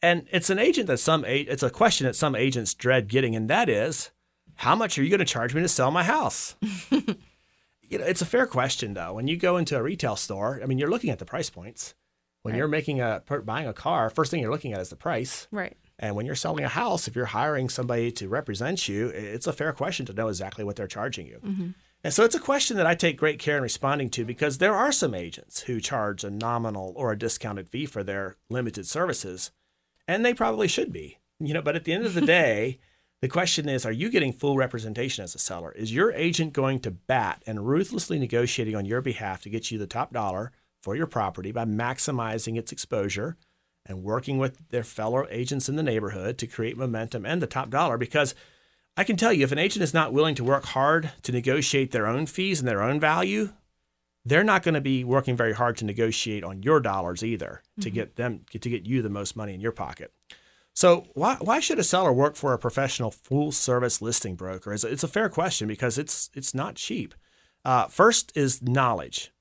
And 0.00 0.28
it's 0.30 0.48
an 0.48 0.60
agent 0.60 0.86
that 0.86 0.98
some 0.98 1.24
it's 1.24 1.62
a 1.62 1.70
question 1.70 2.06
that 2.06 2.16
some 2.16 2.34
agents 2.34 2.72
dread 2.72 3.08
getting, 3.08 3.36
and 3.36 3.50
that 3.50 3.68
is, 3.68 4.10
how 4.58 4.74
much 4.74 4.98
are 4.98 5.02
you 5.02 5.08
going 5.10 5.18
to 5.20 5.24
charge 5.24 5.54
me 5.54 5.62
to 5.62 5.68
sell 5.68 5.90
my 5.90 6.02
house? 6.04 6.56
you 6.90 7.98
know, 7.98 8.04
it's 8.04 8.22
a 8.22 8.26
fair 8.26 8.46
question 8.46 8.94
though. 8.94 9.14
When 9.14 9.28
you 9.28 9.36
go 9.36 9.56
into 9.56 9.76
a 9.76 9.82
retail 9.82 10.16
store, 10.16 10.60
I 10.62 10.66
mean, 10.66 10.78
you're 10.78 10.90
looking 10.90 11.10
at 11.10 11.18
the 11.18 11.24
price 11.24 11.50
points. 11.50 11.94
When 12.42 12.52
Right. 12.52 12.58
you're 12.58 12.68
making 12.68 13.00
a 13.00 13.22
buying 13.44 13.66
a 13.66 13.72
car, 13.72 14.10
first 14.10 14.30
thing 14.30 14.40
you're 14.40 14.50
looking 14.50 14.72
at 14.72 14.80
is 14.80 14.90
the 14.90 14.96
price. 14.96 15.48
Right. 15.50 15.76
And 15.98 16.14
when 16.14 16.24
you're 16.26 16.34
selling 16.36 16.64
a 16.64 16.68
house, 16.68 17.08
if 17.08 17.16
you're 17.16 17.26
hiring 17.26 17.68
somebody 17.68 18.12
to 18.12 18.28
represent 18.28 18.88
you, 18.88 19.08
it's 19.08 19.46
a 19.48 19.52
fair 19.52 19.72
question 19.72 20.06
to 20.06 20.12
know 20.12 20.28
exactly 20.28 20.64
what 20.64 20.76
they're 20.76 20.86
charging 20.86 21.26
you. 21.26 21.40
Mm-hmm. 21.44 21.68
And 22.04 22.14
so 22.14 22.24
it's 22.24 22.36
a 22.36 22.40
question 22.40 22.76
that 22.76 22.86
I 22.86 22.94
take 22.94 23.16
great 23.16 23.40
care 23.40 23.56
in 23.56 23.62
responding 23.64 24.08
to 24.10 24.24
because 24.24 24.58
there 24.58 24.74
are 24.74 24.92
some 24.92 25.14
agents 25.14 25.62
who 25.62 25.80
charge 25.80 26.22
a 26.22 26.30
nominal 26.30 26.92
or 26.96 27.10
a 27.10 27.18
discounted 27.18 27.68
fee 27.68 27.86
for 27.86 28.04
their 28.04 28.36
limited 28.48 28.86
services, 28.86 29.50
and 30.06 30.24
they 30.24 30.32
probably 30.34 30.68
should 30.68 30.92
be. 30.92 31.18
You 31.40 31.54
know, 31.54 31.62
but 31.62 31.74
at 31.76 31.84
the 31.84 31.92
end 31.92 32.06
of 32.06 32.14
the 32.14 32.20
day, 32.38 32.78
the 33.20 33.28
question 33.28 33.68
is, 33.68 33.84
are 33.84 33.92
you 33.92 34.10
getting 34.10 34.32
full 34.32 34.56
representation 34.56 35.24
as 35.24 35.34
a 35.34 35.38
seller? 35.38 35.72
Is 35.72 35.92
your 35.92 36.12
agent 36.12 36.52
going 36.52 36.78
to 36.80 36.90
bat 36.90 37.42
and 37.46 37.66
ruthlessly 37.66 38.18
negotiating 38.18 38.76
on 38.76 38.86
your 38.86 39.00
behalf 39.00 39.42
to 39.42 39.50
get 39.50 39.70
you 39.70 39.78
the 39.78 39.86
top 39.86 40.12
dollar 40.12 40.52
for 40.82 40.94
your 40.94 41.06
property 41.06 41.50
by 41.50 41.64
maximizing 41.64 42.56
its 42.56 42.70
exposure 42.70 43.36
and 43.84 44.04
working 44.04 44.38
with 44.38 44.68
their 44.68 44.84
fellow 44.84 45.26
agents 45.30 45.68
in 45.68 45.76
the 45.76 45.82
neighborhood 45.82 46.38
to 46.38 46.46
create 46.46 46.76
momentum 46.76 47.26
and 47.26 47.42
the 47.42 47.48
top 47.48 47.70
dollar? 47.70 47.98
Because 47.98 48.36
I 48.96 49.02
can 49.02 49.16
tell 49.16 49.32
you, 49.32 49.44
if 49.44 49.52
an 49.52 49.58
agent 49.58 49.82
is 49.82 49.94
not 49.94 50.12
willing 50.12 50.36
to 50.36 50.44
work 50.44 50.66
hard 50.66 51.10
to 51.22 51.32
negotiate 51.32 51.90
their 51.90 52.06
own 52.06 52.26
fees 52.26 52.60
and 52.60 52.68
their 52.68 52.82
own 52.82 53.00
value, 53.00 53.50
they're 54.24 54.44
not 54.44 54.62
going 54.62 54.74
to 54.74 54.80
be 54.80 55.02
working 55.02 55.36
very 55.36 55.54
hard 55.54 55.76
to 55.78 55.84
negotiate 55.84 56.44
on 56.44 56.62
your 56.62 56.80
dollars 56.80 57.24
either 57.24 57.62
to 57.80 57.88
mm-hmm. 57.88 57.94
get 57.94 58.16
them 58.16 58.44
to 58.50 58.58
get 58.58 58.86
you 58.86 59.02
the 59.02 59.08
most 59.08 59.34
money 59.34 59.54
in 59.54 59.60
your 59.60 59.72
pocket. 59.72 60.12
So 60.78 61.06
why 61.14 61.34
why 61.40 61.58
should 61.58 61.80
a 61.80 61.82
seller 61.82 62.12
work 62.12 62.36
for 62.36 62.52
a 62.52 62.58
professional 62.58 63.10
full 63.10 63.50
service 63.50 64.00
listing 64.00 64.36
broker? 64.36 64.72
It's 64.72 64.84
a, 64.84 64.86
it's 64.86 65.02
a 65.02 65.08
fair 65.08 65.28
question 65.28 65.66
because 65.66 65.98
it's 65.98 66.30
it's 66.34 66.54
not 66.54 66.76
cheap. 66.76 67.16
Uh, 67.64 67.88
first 67.88 68.30
is 68.36 68.62
knowledge, 68.62 69.32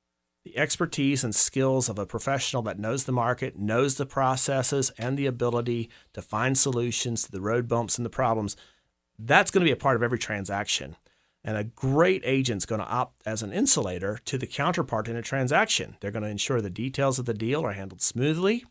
the 0.44 0.58
expertise 0.58 1.24
and 1.24 1.36
skills 1.36 1.90
of 1.90 2.00
a 2.00 2.08
professional 2.08 2.64
that 2.64 2.80
knows 2.80 3.04
the 3.04 3.12
market, 3.12 3.56
knows 3.56 3.98
the 3.98 4.06
processes, 4.08 4.92
and 4.98 5.16
the 5.16 5.28
ability 5.28 5.92
to 6.14 6.24
find 6.24 6.58
solutions 6.58 7.22
to 7.22 7.32
the 7.32 7.40
road 7.40 7.68
bumps 7.68 8.00
and 8.00 8.06
the 8.08 8.10
problems. 8.10 8.58
That's 9.20 9.52
going 9.52 9.62
to 9.62 9.70
be 9.70 9.72
a 9.72 9.76
part 9.76 9.96
of 9.96 10.02
every 10.02 10.18
transaction. 10.18 10.96
And 11.44 11.56
a 11.56 11.66
great 11.66 12.24
agent's 12.26 12.66
going 12.66 12.82
to 12.82 12.88
opt 12.88 13.22
as 13.28 13.44
an 13.44 13.54
insulator 13.54 14.20
to 14.26 14.40
the 14.40 14.48
counterpart 14.48 15.08
in 15.08 15.16
a 15.16 15.22
transaction. 15.22 15.98
They're 16.00 16.10
going 16.10 16.24
to 16.24 16.30
ensure 16.30 16.62
the 16.62 16.72
details 16.72 17.20
of 17.20 17.26
the 17.28 17.36
deal 17.36 17.64
are 17.64 17.74
handled 17.74 18.02
smoothly. 18.02 18.66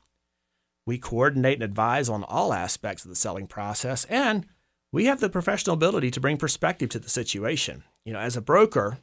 We 0.86 0.98
coordinate 0.98 1.54
and 1.54 1.64
advise 1.64 2.08
on 2.08 2.22
all 2.22 2.52
aspects 2.52 3.04
of 3.04 3.08
the 3.08 3.16
selling 3.16 3.48
process, 3.48 4.04
and 4.04 4.46
we 4.92 5.06
have 5.06 5.18
the 5.18 5.28
professional 5.28 5.74
ability 5.74 6.12
to 6.12 6.20
bring 6.20 6.36
perspective 6.36 6.88
to 6.90 7.00
the 7.00 7.10
situation. 7.10 7.82
You 8.04 8.12
know, 8.12 8.20
as 8.20 8.36
a 8.36 8.40
broker, 8.40 8.98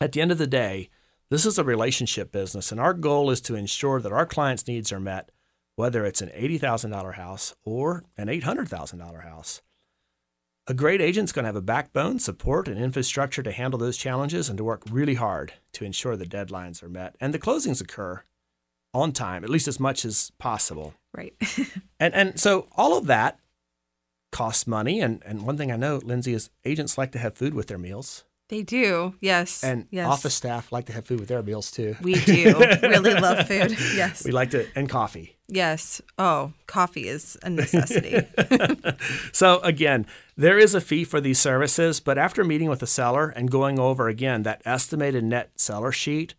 at 0.00 0.12
the 0.12 0.22
end 0.22 0.32
of 0.32 0.38
the 0.38 0.46
day, 0.46 0.88
this 1.28 1.44
is 1.44 1.58
a 1.58 1.64
relationship 1.64 2.32
business, 2.32 2.72
and 2.72 2.80
our 2.80 2.94
goal 2.94 3.30
is 3.30 3.42
to 3.42 3.54
ensure 3.54 4.00
that 4.00 4.12
our 4.12 4.24
clients' 4.24 4.66
needs 4.66 4.90
are 4.92 5.00
met, 5.00 5.30
whether 5.76 6.06
it's 6.06 6.22
an 6.22 6.30
$80,000 6.30 7.14
house 7.14 7.54
or 7.64 8.04
an 8.16 8.28
$800,000 8.28 9.24
house. 9.24 9.60
A 10.66 10.72
great 10.72 11.02
agent's 11.02 11.32
going 11.32 11.42
to 11.42 11.48
have 11.48 11.56
a 11.56 11.60
backbone, 11.60 12.18
support, 12.18 12.68
and 12.68 12.78
infrastructure 12.78 13.42
to 13.42 13.52
handle 13.52 13.78
those 13.78 13.98
challenges 13.98 14.48
and 14.48 14.56
to 14.56 14.64
work 14.64 14.82
really 14.90 15.16
hard 15.16 15.52
to 15.74 15.84
ensure 15.84 16.16
the 16.16 16.24
deadlines 16.24 16.82
are 16.82 16.88
met 16.88 17.16
and 17.20 17.34
the 17.34 17.38
closings 17.38 17.82
occur 17.82 18.22
on 18.94 19.12
time, 19.12 19.44
at 19.44 19.50
least 19.50 19.68
as 19.68 19.80
much 19.80 20.04
as 20.04 20.30
possible. 20.38 20.94
Right. 21.12 21.34
And 22.00 22.12
and 22.12 22.38
so 22.38 22.66
all 22.76 22.98
of 22.98 23.06
that 23.06 23.38
costs 24.30 24.66
money. 24.66 25.00
And 25.00 25.22
and 25.24 25.46
one 25.46 25.56
thing 25.56 25.72
I 25.72 25.76
know, 25.76 26.00
Lindsay, 26.04 26.34
is 26.34 26.50
agents 26.64 26.98
like 26.98 27.12
to 27.12 27.18
have 27.18 27.34
food 27.34 27.54
with 27.54 27.68
their 27.68 27.78
meals, 27.78 28.24
they 28.48 28.62
do. 28.62 29.14
Yes. 29.20 29.64
and 29.64 29.86
yes. 29.90 30.06
office 30.06 30.34
staff 30.34 30.70
like 30.70 30.84
to 30.86 30.92
have 30.92 31.06
food 31.06 31.20
with 31.20 31.28
their 31.30 31.42
meals 31.42 31.70
too. 31.70 31.96
We 32.02 32.14
do. 32.26 32.54
really 32.82 33.14
love 33.14 33.46
food. 33.46 33.76
Yes. 33.94 34.24
We 34.24 34.32
like 34.32 34.50
to 34.50 34.66
and 34.74 34.88
coffee. 34.88 35.36
Yes. 35.48 36.02
Oh, 36.18 36.52
coffee 36.66 37.08
is 37.08 37.38
a 37.42 37.48
necessity. 37.48 38.26
So 39.32 39.60
again, 39.60 40.06
there 40.36 40.58
is 40.58 40.74
a 40.74 40.80
fee 40.80 41.04
for 41.04 41.20
these 41.20 41.38
services, 41.38 42.00
but 42.00 42.18
after 42.18 42.44
meeting 42.44 42.68
with 42.68 42.80
the 42.80 42.86
seller 42.86 43.28
and 43.30 43.50
going 43.50 43.78
over 43.78 44.08
again 44.08 44.42
that 44.42 44.62
estimated 44.66 45.24
net 45.24 45.52
seller 45.56 45.92
sheet, 45.92 46.34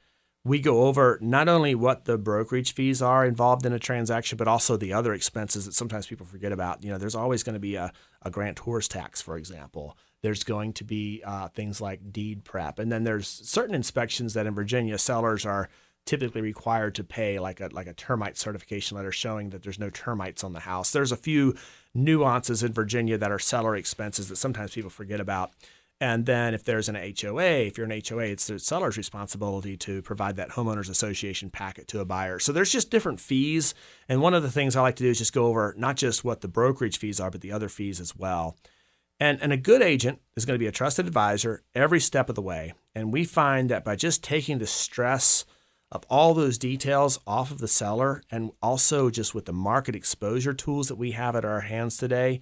we 0.45 0.60
go 0.60 0.84
over 0.84 1.17
not 1.21 1.49
only 1.49 1.73
what 1.73 2.05
the 2.05 2.19
brokerage 2.19 2.75
fees 2.75 3.01
are 3.01 3.25
involved 3.25 3.65
in 3.65 3.73
a 3.73 3.79
transaction, 3.79 4.38
but 4.38 4.47
also 4.47 4.77
the 4.77 4.93
other 4.93 5.12
expenses 5.12 5.65
that 5.65 5.73
sometimes 5.73 6.05
people 6.05 6.25
forget 6.25 6.51
about. 6.51 6.84
You 6.84 6.91
know, 6.91 6.99
there's 6.99 7.15
always 7.15 7.41
going 7.41 7.55
to 7.55 7.60
be 7.60 7.75
a, 7.75 7.91
a 8.21 8.29
grantor's 8.29 8.88
tax, 8.88 9.23
for 9.23 9.38
example. 9.38 9.97
There's 10.21 10.43
going 10.43 10.73
to 10.73 10.84
be 10.84 11.23
uh, 11.25 11.47
things 11.49 11.81
like 11.81 12.13
deed 12.13 12.43
prep, 12.43 12.77
and 12.77 12.91
then 12.91 13.03
there's 13.03 13.27
certain 13.27 13.73
inspections 13.73 14.36
that 14.36 14.45
in 14.45 14.53
Virginia 14.53 14.99
sellers 14.99 15.47
are 15.47 15.67
typically 16.05 16.41
required 16.41 16.93
to 16.93 17.03
pay 17.03 17.39
like 17.39 17.60
a 17.60 17.69
like 17.71 17.88
a 17.88 17.93
termite 17.93 18.38
certification 18.38 18.95
letter 18.95 19.12
showing 19.12 19.49
that 19.49 19.63
there's 19.63 19.79
no 19.79 19.89
termites 19.89 20.43
on 20.43 20.53
the 20.53 20.60
house. 20.60 20.91
There's 20.91 21.12
a 21.12 21.17
few 21.17 21.55
nuances 21.95 22.62
in 22.62 22.71
Virginia 22.71 23.17
that 23.17 23.31
are 23.31 23.39
seller 23.39 23.75
expenses 23.75 24.29
that 24.29 24.36
sometimes 24.36 24.75
people 24.75 24.91
forget 24.91 25.19
about. 25.19 25.53
And 26.01 26.25
then 26.25 26.53
if 26.53 26.65
there's 26.65 26.89
an 26.89 26.95
HOA, 26.95 27.67
if 27.67 27.77
you're 27.77 27.89
an 27.89 28.01
HOA, 28.05 28.25
it's 28.25 28.47
the 28.47 28.60
seller's 28.60 28.97
responsibility 28.97 29.77
to 29.77 30.01
provide 30.01 30.36
that 30.36 30.49
homeowners 30.51 30.89
association 30.89 31.49
packet 31.49 31.88
to 31.89 32.01
a 32.01 32.05
buyer. 32.05 32.38
So 32.38 32.51
there's 32.51 32.71
just 32.71 32.91
different 32.91 33.21
fees. 33.21 33.73
And 34.10 34.21
one 34.21 34.34
of 34.34 34.43
the 34.43 34.51
things 34.51 34.75
I 34.75 34.81
like 34.81 34.97
to 34.97 35.03
do 35.03 35.10
is 35.10 35.19
just 35.19 35.34
go 35.34 35.45
over 35.45 35.73
not 35.77 35.95
just 35.95 36.25
what 36.25 36.41
the 36.41 36.49
brokerage 36.49 36.97
fees 36.97 37.21
are, 37.21 37.31
but 37.31 37.41
the 37.41 37.53
other 37.53 37.69
fees 37.69 38.01
as 38.01 38.15
well. 38.15 38.58
And, 39.21 39.41
and 39.41 39.53
a 39.53 39.58
good 39.58 39.81
agent 39.81 40.19
is 40.36 40.45
going 40.45 40.55
to 40.55 40.63
be 40.63 40.67
a 40.67 40.73
trusted 40.73 41.08
advisor 41.08 41.63
every 41.73 42.01
step 42.01 42.27
of 42.27 42.36
the 42.36 42.41
way. 42.41 42.73
And 42.93 43.13
we 43.13 43.23
find 43.23 43.69
that 43.69 43.86
by 43.86 43.95
just 43.95 44.21
taking 44.21 44.58
the 44.58 44.67
stress 44.67 45.45
of 45.91 46.03
all 46.10 46.34
those 46.34 46.58
details 46.58 47.19
off 47.25 47.51
of 47.51 47.60
the 47.60 47.67
seller 47.69 48.21
and 48.29 48.51
also 48.62 49.10
just 49.10 49.34
with 49.34 49.45
the 49.45 49.53
market 49.53 49.95
exposure 49.95 50.53
tools 50.53 50.89
that 50.89 50.97
we 50.97 51.12
have 51.12 51.38
at 51.38 51.45
our 51.45 51.62
hands 51.62 51.95
today, 51.95 52.41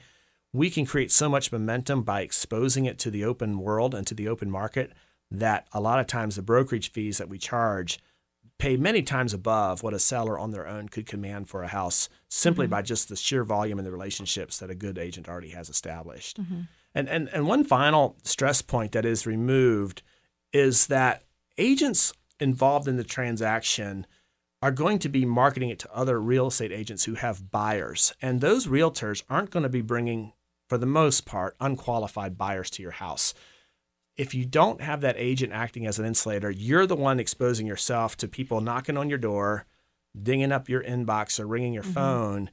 we 0.54 0.70
can 0.70 0.86
create 0.86 1.12
so 1.12 1.28
much 1.28 1.52
momentum 1.52 2.04
by 2.04 2.22
exposing 2.22 2.86
it 2.86 3.00
to 3.00 3.12
the 3.12 3.26
open 3.26 3.60
world 3.60 3.94
and 3.94 4.08
to 4.08 4.13
the 4.13 4.28
open 4.28 4.50
market 4.50 4.94
that 5.30 5.68
a 5.74 5.82
lot 5.82 6.00
of 6.00 6.08
times 6.08 6.36
the 6.36 6.42
brokerage 6.42 6.92
fees 6.92 7.18
that 7.18 7.30
we 7.30 7.38
charge 7.38 8.00
pay 8.60 8.78
many 8.78 9.02
times 9.02 9.34
above 9.34 9.82
what 9.82 9.94
a 9.94 10.00
seller 10.00 10.38
on 10.38 10.52
their 10.52 10.68
own 10.68 10.88
could 10.88 11.08
command 11.08 11.50
for 11.50 11.63
a 11.63 11.68
house 11.68 12.08
simply 12.30 12.66
mm-hmm. 12.66 12.72
by 12.72 12.82
just 12.82 13.10
the 13.10 13.16
sheer 13.16 13.44
volume 13.44 13.80
and 13.80 13.86
the 13.86 13.92
relationships 13.92 14.60
that 14.60 14.70
a 14.70 14.76
good 14.76 14.98
agent 14.98 15.28
already 15.28 15.50
has 15.50 15.70
established. 15.70 16.39
Mm-hmm. 16.39 16.62
And, 16.96 17.10
and 17.10 17.28
and 17.30 17.48
one 17.48 17.63
final 17.63 18.16
stress 18.24 18.62
point 18.62 18.92
that 18.92 19.06
is 19.06 19.26
removed 19.26 20.04
is 20.54 20.88
that 20.88 21.24
agents 21.58 22.13
involved 22.39 22.88
in 22.88 22.98
the 22.98 23.04
transaction 23.04 24.06
are 24.62 24.72
going 24.72 25.00
to 25.00 25.10
be 25.10 25.26
marketing 25.26 25.70
it 25.70 25.80
to 25.80 25.94
other 25.94 26.22
real 26.22 26.48
estate 26.48 26.72
agents 26.72 27.04
who 27.04 27.16
have 27.16 27.52
buyers. 27.52 28.13
And 28.22 28.39
those 28.39 28.68
realtors 28.68 29.24
aren't 29.30 29.52
going 29.52 29.63
to 29.63 29.70
be 29.70 29.82
bringing, 29.82 30.32
for 30.74 30.80
the 30.80 30.88
most 30.88 31.28
part, 31.28 31.56
unqualified 31.60 32.36
buyers 32.36 32.72
to 32.72 32.82
your 32.82 32.94
house. 32.94 33.36
If 34.18 34.34
you 34.34 34.44
don't 34.44 34.82
have 34.82 35.02
that 35.02 35.18
agent 35.20 35.54
acting 35.54 35.86
as 35.86 36.00
an 36.00 36.06
insulator, 36.08 36.50
you're 36.50 36.88
the 36.88 36.96
one 36.96 37.20
exposing 37.20 37.68
yourself 37.68 38.18
to 38.18 38.28
people 38.28 38.60
knocking 38.60 38.98
on 38.98 39.08
your 39.08 39.20
door, 39.20 39.68
dinging 40.20 40.52
up 40.52 40.70
your 40.70 40.84
inbox 40.84 41.40
or 41.40 41.46
ringing 41.46 41.74
your 41.74 41.84
mm-hmm. 41.84 41.94
phone 41.94 42.50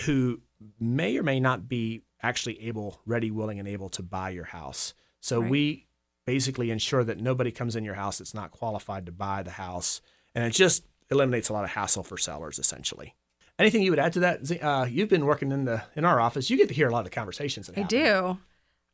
who 0.00 0.40
may 0.80 1.16
or 1.16 1.22
may 1.22 1.38
not 1.38 1.68
be 1.68 2.02
actually 2.24 2.60
able, 2.66 3.02
ready, 3.06 3.30
willing, 3.30 3.60
and 3.60 3.68
able 3.68 3.88
to 3.90 4.02
buy 4.02 4.30
your 4.30 4.46
house. 4.46 4.92
So 5.20 5.40
Right. 5.40 5.50
we 5.50 5.86
basically 6.26 6.72
ensure 6.72 7.04
that 7.04 7.20
nobody 7.20 7.52
comes 7.52 7.76
in 7.76 7.84
your 7.84 7.94
house 7.94 8.18
that's 8.18 8.34
not 8.34 8.50
qualified 8.50 9.06
to 9.06 9.12
buy 9.12 9.44
the 9.44 9.52
house. 9.52 10.00
And 10.34 10.44
it 10.44 10.54
just 10.54 10.88
eliminates 11.08 11.48
a 11.48 11.52
lot 11.52 11.62
of 11.62 11.70
hassle 11.70 12.02
for 12.02 12.18
sellers 12.18 12.58
essentially. 12.58 13.14
Anything 13.60 13.82
you 13.82 13.90
would 13.90 13.98
add 13.98 14.14
to 14.14 14.20
that? 14.20 14.62
Uh, 14.62 14.86
you've 14.90 15.10
been 15.10 15.26
working 15.26 15.52
in 15.52 15.66
the 15.66 15.82
in 15.94 16.06
our 16.06 16.18
office. 16.18 16.48
You 16.48 16.56
get 16.56 16.68
to 16.68 16.74
hear 16.74 16.88
a 16.88 16.90
lot 16.90 17.00
of 17.00 17.04
the 17.04 17.10
conversations. 17.10 17.70
I 17.76 17.82
do. 17.82 18.38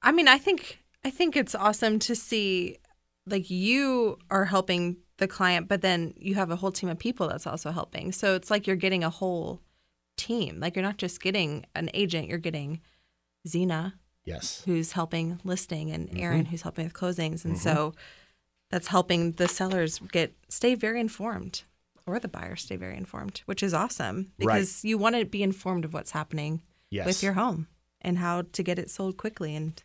I 0.03 0.11
mean, 0.11 0.27
I 0.27 0.39
think 0.39 0.81
I 1.05 1.11
think 1.11 1.37
it's 1.37 1.55
awesome 1.55 2.01
to 2.01 2.17
see 2.17 2.79
like 3.27 3.49
you 3.49 4.19
are 4.29 4.45
helping 4.45 4.97
the 5.19 5.29
client, 5.29 5.69
but 5.69 5.83
then 5.83 6.15
you 6.17 6.35
have 6.35 6.51
a 6.51 6.57
whole 6.57 6.73
team 6.73 6.89
of 6.89 6.99
people 6.99 7.29
that's 7.29 7.47
also 7.47 7.71
helping. 7.71 8.11
So 8.11 8.35
it's 8.35 8.51
like 8.51 8.67
you're 8.67 8.77
getting 8.77 9.05
a 9.05 9.11
whole 9.11 9.61
team. 10.17 10.59
Like 10.59 10.75
you're 10.75 10.83
not 10.83 10.99
just 10.99 11.23
getting 11.23 11.65
an 11.77 11.89
agent, 11.95 12.29
you're 12.29 12.39
getting 12.39 12.81
Zena 13.47 13.95
Yes. 14.25 14.63
who's 14.67 14.93
helping 14.93 15.39
listing 15.45 15.93
and 15.93 16.11
Erin 16.19 16.47
who's 16.47 16.63
helping 16.63 16.85
with 16.87 16.95
closings. 16.95 17.45
And 17.45 17.57
so 17.57 17.95
that's 18.71 18.89
helping 18.89 19.33
the 19.33 19.47
sellers 19.47 20.01
get 20.11 20.35
stay 20.49 20.75
very 20.75 20.99
informed 20.99 21.63
or 22.07 22.19
the 22.19 22.29
buyers 22.29 22.63
stay 22.63 22.77
very 22.77 22.97
informed, 22.97 23.43
which 23.47 23.63
is 23.63 23.75
awesome 23.75 24.33
Right. 24.39 24.57
because 24.57 24.85
you 24.85 24.97
want 24.99 25.17
to 25.17 25.25
be 25.25 25.43
informed 25.43 25.85
of 25.85 25.93
what's 25.93 26.13
happening 26.13 26.63
Yes. 26.91 27.07
with 27.07 27.23
your 27.23 27.33
home 27.35 27.67
and 28.01 28.19
how 28.19 28.43
to 28.53 28.63
get 28.63 28.79
it 28.79 28.91
sold 28.91 29.17
quickly 29.17 29.57
and 29.57 29.83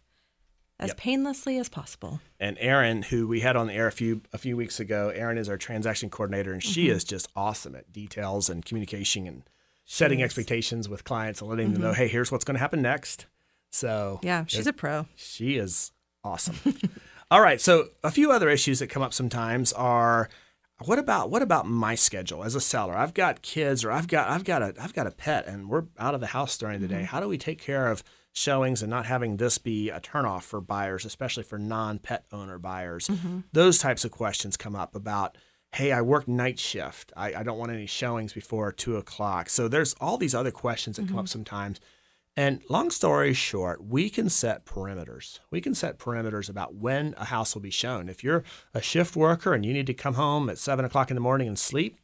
as 0.80 0.90
Yep. 0.90 0.98
painlessly 0.98 1.58
as 1.60 1.70
possible. 1.70 2.22
and 2.40 2.58
Erin, 2.60 3.04
who 3.04 3.28
we 3.28 3.42
had 3.42 3.56
on 3.56 3.68
the 3.68 3.74
air 3.74 3.88
a 3.88 3.92
few 3.92 4.22
a 4.34 4.38
few 4.40 4.58
weeks 4.58 4.80
ago, 4.80 5.10
Erin 5.10 5.38
is 5.38 5.48
our 5.48 5.58
transaction 5.58 6.10
coordinator, 6.10 6.52
and 6.54 6.64
she 6.64 6.86
mm-hmm. 6.88 6.96
is 6.96 7.04
just 7.04 7.28
awesome 7.36 7.76
at 7.76 7.92
details 7.92 8.50
and 8.50 8.66
communication 8.66 9.28
and 9.28 9.44
setting 9.86 10.22
is. 10.22 10.26
expectations 10.26 10.90
with 10.90 11.04
clients 11.04 11.40
and 11.42 11.50
letting 11.50 11.74
them 11.74 11.82
know, 11.84 11.90
mm-hmm. 11.92 12.02
hey, 12.02 12.08
here's 12.08 12.32
what's 12.32 12.44
going 12.46 12.56
to 12.56 12.60
happen 12.60 12.82
next. 12.82 13.28
So 13.70 14.20
Yeah, 14.24 14.46
she's 14.48 14.66
a 14.68 14.74
pro. 14.74 15.06
she 15.16 15.56
is 15.58 15.92
awesome. 16.24 16.56
All 17.32 17.42
right, 17.42 17.62
so 17.62 17.90
a 18.04 18.12
few 18.12 18.32
other 18.32 18.50
issues 18.50 18.80
that 18.80 18.88
come 18.88 19.02
up 19.04 19.14
sometimes 19.14 19.72
are 19.74 20.30
what 20.86 21.00
about 21.00 21.30
what 21.30 21.42
about 21.42 21.68
my 21.68 21.96
schedule 21.96 22.44
as 22.44 22.56
a 22.56 22.62
seller? 22.62 22.96
I've 22.96 23.14
got 23.14 23.42
kids 23.42 23.84
or 23.84 23.92
I've 23.92 24.08
got 24.08 24.30
I've 24.30 24.44
got 24.44 24.62
a 24.62 24.74
I've 24.80 24.94
got 24.94 25.08
a 25.08 25.12
pet 25.12 25.48
and 25.48 25.70
we're 25.70 25.86
out 26.00 26.16
of 26.16 26.22
the 26.22 26.28
house 26.28 26.58
during 26.58 26.82
the 26.82 26.88
day. 26.88 26.96
Mm-hmm. 26.96 27.06
How 27.06 27.20
do 27.20 27.28
we 27.28 27.38
take 27.38 27.62
care 27.62 27.88
of 27.88 28.04
showings 28.34 28.82
and 28.82 28.90
not 28.90 29.06
having 29.06 29.38
this 29.38 29.58
be 29.58 29.90
a 29.90 30.00
turnoff 30.00 30.44
for 30.44 30.62
buyers, 30.62 31.06
especially 31.06 31.44
for 31.44 31.58
non-pet 31.58 32.26
owner 32.32 32.58
buyers? 32.58 33.08
Mm-hmm. 33.08 33.40
Those 33.52 33.80
types 33.80 34.06
of 34.06 34.12
questions 34.12 34.58
come 34.58 34.76
up 34.76 34.96
about 34.96 35.38
hey, 35.74 35.94
I 35.94 36.02
work 36.02 36.28
night 36.28 36.60
shift. 36.60 37.14
I, 37.16 37.34
I 37.34 37.44
don't 37.44 37.58
want 37.58 37.72
any 37.72 37.86
showings 37.86 38.34
before 38.34 38.74
two 38.74 38.98
o'clock. 38.98 39.50
So 39.50 39.70
there's 39.70 39.96
all 40.02 40.18
these 40.18 40.36
other 40.36 40.52
questions 40.52 40.98
that 40.98 41.08
come 41.08 41.18
up 41.18 41.26
mm-hmm. 41.26 41.32
sometimes. 41.32 41.80
And 42.38 42.62
long 42.70 42.92
story 42.92 43.34
short, 43.34 43.84
we 43.84 44.10
can 44.10 44.30
set 44.30 44.66
perimeters. 44.66 45.40
We 45.50 45.60
can 45.60 45.76
set 45.76 46.00
perimeters 46.00 46.50
about 46.50 46.76
when 46.76 47.14
a 47.18 47.26
house 47.26 47.54
will 47.54 47.62
be 47.62 47.72
shown. 47.72 48.08
If 48.08 48.24
you're 48.24 48.44
a 48.74 48.82
shift 48.82 49.18
worker 49.18 49.54
and 49.54 49.66
you 49.66 49.74
need 49.74 49.88
to 49.88 49.94
come 49.94 50.14
home 50.14 50.50
at 50.50 50.58
seven 50.58 50.86
o'clock 50.86 51.12
in 51.12 51.16
the 51.16 51.22
morning 51.22 51.50
and 51.50 51.60
sleep, 51.60 51.98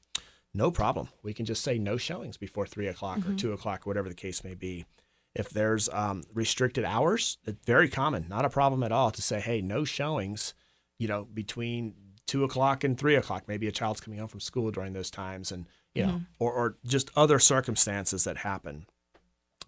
no 0.53 0.69
problem. 0.69 1.09
We 1.23 1.33
can 1.33 1.45
just 1.45 1.63
say 1.63 1.77
no 1.77 1.97
showings 1.97 2.35
before 2.35 2.65
three 2.65 2.87
o'clock 2.87 3.19
or 3.27 3.33
two 3.35 3.53
o'clock, 3.53 3.85
whatever 3.85 4.09
the 4.09 4.15
case 4.15 4.43
may 4.43 4.53
be. 4.53 4.85
If 5.33 5.49
there's 5.49 5.87
um, 5.89 6.23
restricted 6.33 6.83
hours, 6.83 7.37
it's 7.45 7.63
very 7.65 7.87
common, 7.87 8.25
not 8.27 8.43
a 8.43 8.49
problem 8.49 8.81
at 8.83 8.91
all 8.91 9.11
to 9.11 9.21
say, 9.21 9.39
hey, 9.39 9.61
no 9.61 9.85
showings, 9.85 10.55
you 10.97 11.07
know, 11.07 11.25
between 11.25 11.93
two 12.25 12.43
o'clock 12.43 12.83
and 12.83 12.97
three 12.97 13.15
o'clock. 13.15 13.43
Maybe 13.47 13.67
a 13.67 13.71
child's 13.71 14.01
coming 14.01 14.19
home 14.19 14.27
from 14.29 14.39
school 14.39 14.71
during 14.71 14.93
those 14.93 15.11
times 15.11 15.51
and, 15.51 15.67
you 15.93 16.05
know, 16.05 16.21
or, 16.39 16.51
or 16.51 16.77
just 16.85 17.11
other 17.15 17.39
circumstances 17.39 18.23
that 18.23 18.37
happen. 18.37 18.87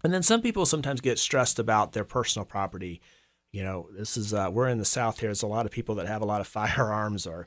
And 0.02 0.12
then 0.12 0.22
some 0.22 0.42
people 0.42 0.66
sometimes 0.66 1.00
get 1.00 1.18
stressed 1.18 1.58
about 1.58 1.92
their 1.92 2.04
personal 2.04 2.46
property. 2.46 3.00
You 3.52 3.62
know, 3.62 3.88
this 3.96 4.16
is 4.16 4.32
uh, 4.32 4.48
we're 4.52 4.68
in 4.68 4.78
the 4.78 4.84
South 4.84 5.20
here. 5.20 5.28
There's 5.28 5.42
a 5.42 5.48
lot 5.48 5.66
of 5.66 5.72
people 5.72 5.94
that 5.96 6.06
have 6.06 6.22
a 6.22 6.26
lot 6.26 6.40
of 6.40 6.46
firearms 6.48 7.26
or 7.26 7.46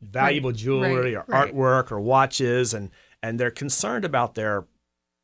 valuable 0.00 0.52
jewelry 0.52 1.14
right, 1.14 1.24
or 1.28 1.32
right. 1.32 1.54
artwork 1.54 1.92
or 1.92 2.00
watches, 2.00 2.72
and 2.74 2.90
and 3.22 3.38
they're 3.38 3.50
concerned 3.50 4.04
about 4.04 4.34
their 4.34 4.64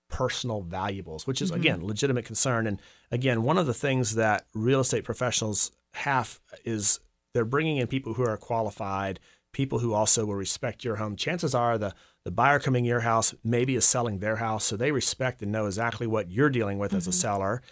personal 0.08 0.60
valuables, 0.60 1.26
which 1.26 1.42
is 1.42 1.50
again 1.50 1.84
legitimate 1.84 2.24
concern. 2.24 2.66
And 2.66 2.80
again, 3.10 3.42
one 3.42 3.58
of 3.58 3.66
the 3.66 3.74
things 3.74 4.14
that 4.16 4.46
real 4.54 4.80
estate 4.80 5.04
professionals 5.04 5.72
have 5.94 6.40
is 6.64 7.00
they're 7.32 7.44
bringing 7.44 7.78
in 7.78 7.86
people 7.86 8.14
who 8.14 8.24
are 8.24 8.36
qualified, 8.36 9.18
people 9.52 9.78
who 9.78 9.94
also 9.94 10.24
will 10.26 10.34
respect 10.34 10.84
your 10.84 10.96
home. 10.96 11.16
Chances 11.16 11.54
are 11.54 11.78
the 11.78 11.94
the 12.26 12.32
buyer 12.32 12.58
coming 12.58 12.82
to 12.82 12.88
your 12.88 12.98
house 12.98 13.36
maybe 13.44 13.76
is 13.76 13.84
selling 13.84 14.18
their 14.18 14.34
house, 14.34 14.64
so 14.64 14.76
they 14.76 14.90
respect 14.90 15.42
and 15.42 15.52
know 15.52 15.66
exactly 15.66 16.08
what 16.08 16.28
you're 16.28 16.50
dealing 16.50 16.76
with 16.76 16.92
as 16.92 17.06
a 17.06 17.10
mm-hmm. 17.10 17.20
seller. 17.20 17.62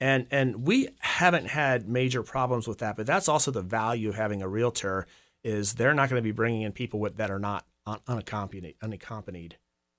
And 0.00 0.26
and 0.30 0.66
we 0.66 0.90
haven't 0.98 1.46
had 1.46 1.88
major 1.88 2.22
problems 2.22 2.68
with 2.68 2.80
that, 2.80 2.94
but 2.94 3.06
that's 3.06 3.26
also 3.26 3.50
the 3.50 3.62
value 3.62 4.10
of 4.10 4.14
having 4.14 4.42
a 4.42 4.48
realtor 4.48 5.06
is 5.42 5.76
they're 5.76 5.94
not 5.94 6.10
going 6.10 6.20
to 6.20 6.22
be 6.22 6.30
bringing 6.30 6.60
in 6.60 6.72
people 6.72 7.00
with 7.00 7.16
that 7.16 7.30
are 7.30 7.38
not 7.38 7.64
un- 7.86 8.00
unaccompanied. 8.06 8.74
Unaccompanied. 8.82 9.56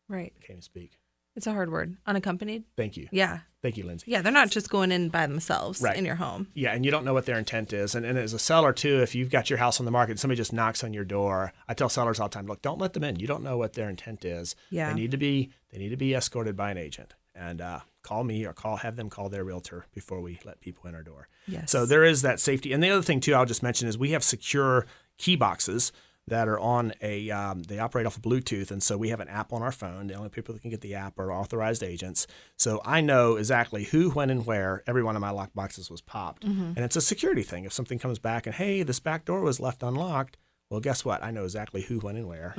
Right. 0.08 0.32
Can't 0.42 0.52
even 0.52 0.62
speak. 0.62 1.00
It's 1.36 1.48
a 1.48 1.52
hard 1.52 1.72
word. 1.72 1.98
Unaccompanied. 2.06 2.66
Thank 2.78 2.98
you. 2.98 3.08
Yeah. 3.12 3.40
Thank 3.64 3.78
you, 3.78 3.86
Lindsay. 3.86 4.12
Yeah, 4.12 4.22
they're 4.22 4.32
not 4.34 4.52
just 4.52 4.70
going 4.70 4.92
in 4.92 5.08
by 5.08 5.26
themselves 5.26 5.82
Right. 5.82 5.96
in 5.96 6.04
your 6.04 6.16
home. 6.16 6.50
Yeah, 6.54 6.74
and 6.74 6.84
you 6.84 6.92
don't 6.92 7.06
know 7.06 7.14
what 7.14 7.26
their 7.26 7.40
intent 7.40 7.72
is. 7.72 7.96
And, 7.96 8.06
and 8.06 8.18
as 8.20 8.34
a 8.34 8.38
seller, 8.40 8.74
too, 8.74 9.02
if 9.02 9.16
you've 9.16 9.30
got 9.30 9.50
your 9.50 9.58
house 9.58 9.80
on 9.80 9.86
the 9.86 9.92
market 9.92 10.12
and 10.12 10.20
somebody 10.20 10.36
just 10.38 10.52
knocks 10.52 10.84
on 10.84 10.94
your 10.94 11.06
door, 11.06 11.54
I 11.70 11.74
tell 11.74 11.88
sellers 11.88 12.20
all 12.20 12.28
the 12.28 12.34
time, 12.34 12.46
look, 12.46 12.62
don't 12.62 12.78
let 12.78 12.92
them 12.92 13.06
in. 13.06 13.20
You 13.22 13.26
don't 13.26 13.42
know 13.42 13.58
what 13.58 13.72
their 13.74 13.90
intent 13.90 14.26
is. 14.26 14.56
Yeah. 14.70 14.90
They 14.90 14.96
need 15.00 15.12
to 15.12 15.18
be 15.18 15.52
they 15.72 15.78
need 15.80 15.90
to 15.90 15.98
be 15.98 16.14
escorted 16.14 16.58
by 16.58 16.72
an 16.72 16.78
agent. 16.78 17.14
And 17.34 17.62
uh, 17.62 17.80
call 18.04 18.26
me 18.26 18.46
or 18.46 18.52
call 18.52 18.76
have 18.78 18.98
them 18.98 19.10
call 19.10 19.30
their 19.30 19.46
realtor 19.46 19.86
before 19.94 20.20
we 20.20 20.40
let 20.44 20.60
people 20.60 20.88
in 20.90 20.94
our 20.94 21.02
door. 21.02 21.30
Yes. 21.48 21.72
So 21.72 21.86
there 21.86 22.04
is 22.04 22.22
that 22.22 22.42
safety. 22.42 22.74
And 22.74 22.84
the 22.84 22.90
other 22.92 23.02
thing 23.02 23.22
too, 23.22 23.34
I'll 23.34 23.46
just 23.46 23.64
mention 23.64 23.88
is 23.88 23.98
we 23.98 24.12
have 24.12 24.24
secure 24.26 24.86
key 25.18 25.38
boxes 25.38 25.94
that 26.28 26.48
are 26.48 26.60
on 26.60 26.94
a 27.02 27.30
um, 27.32 27.64
they 27.64 27.80
operate 27.80 28.06
off 28.06 28.16
of 28.16 28.22
Bluetooth, 28.22 28.72
and 28.72 28.82
so 28.82 28.98
we 28.98 29.10
have 29.10 29.20
an 29.20 29.28
app 29.28 29.52
on 29.52 29.62
our 29.62 29.72
phone. 29.72 30.08
The 30.08 30.14
only 30.14 30.30
people 30.30 30.54
that 30.54 30.62
can 30.62 30.70
get 30.72 30.82
the 30.82 30.96
app 30.96 31.20
are 31.20 31.32
authorized 31.34 31.84
agents. 31.84 32.28
So 32.58 32.82
I 32.86 33.02
know 33.02 33.36
exactly 33.36 33.84
who, 33.84 34.10
when, 34.12 34.30
and 34.30 34.46
where 34.46 34.84
every 34.88 35.04
one 35.04 35.16
of 35.16 35.22
my 35.22 35.32
lock 35.32 35.52
boxes 35.54 35.90
was 35.92 36.02
popped, 36.02 36.44
and 36.44 36.80
it's 36.80 36.96
a 36.96 37.02
security 37.02 37.44
thing. 37.44 37.66
If 37.66 37.74
something 37.74 38.00
comes 38.00 38.20
back 38.20 38.46
and 38.46 38.56
hey, 38.56 38.84
this 38.84 39.00
back 39.00 39.26
door 39.26 39.42
was 39.42 39.60
left 39.60 39.84
unlocked, 39.84 40.38
well, 40.70 40.80
guess 40.80 41.04
what? 41.04 41.24
I 41.24 41.32
know 41.32 41.44
exactly 41.44 41.82
who, 41.82 42.00
when, 42.00 42.16
and 42.16 42.28
where 42.28 42.54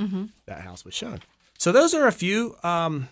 that 0.46 0.60
house 0.60 0.84
was 0.84 0.94
shown. 0.94 1.20
So 1.58 1.72
those 1.72 1.94
are 1.94 2.06
a 2.06 2.12
few 2.12 2.56
um, 2.62 3.08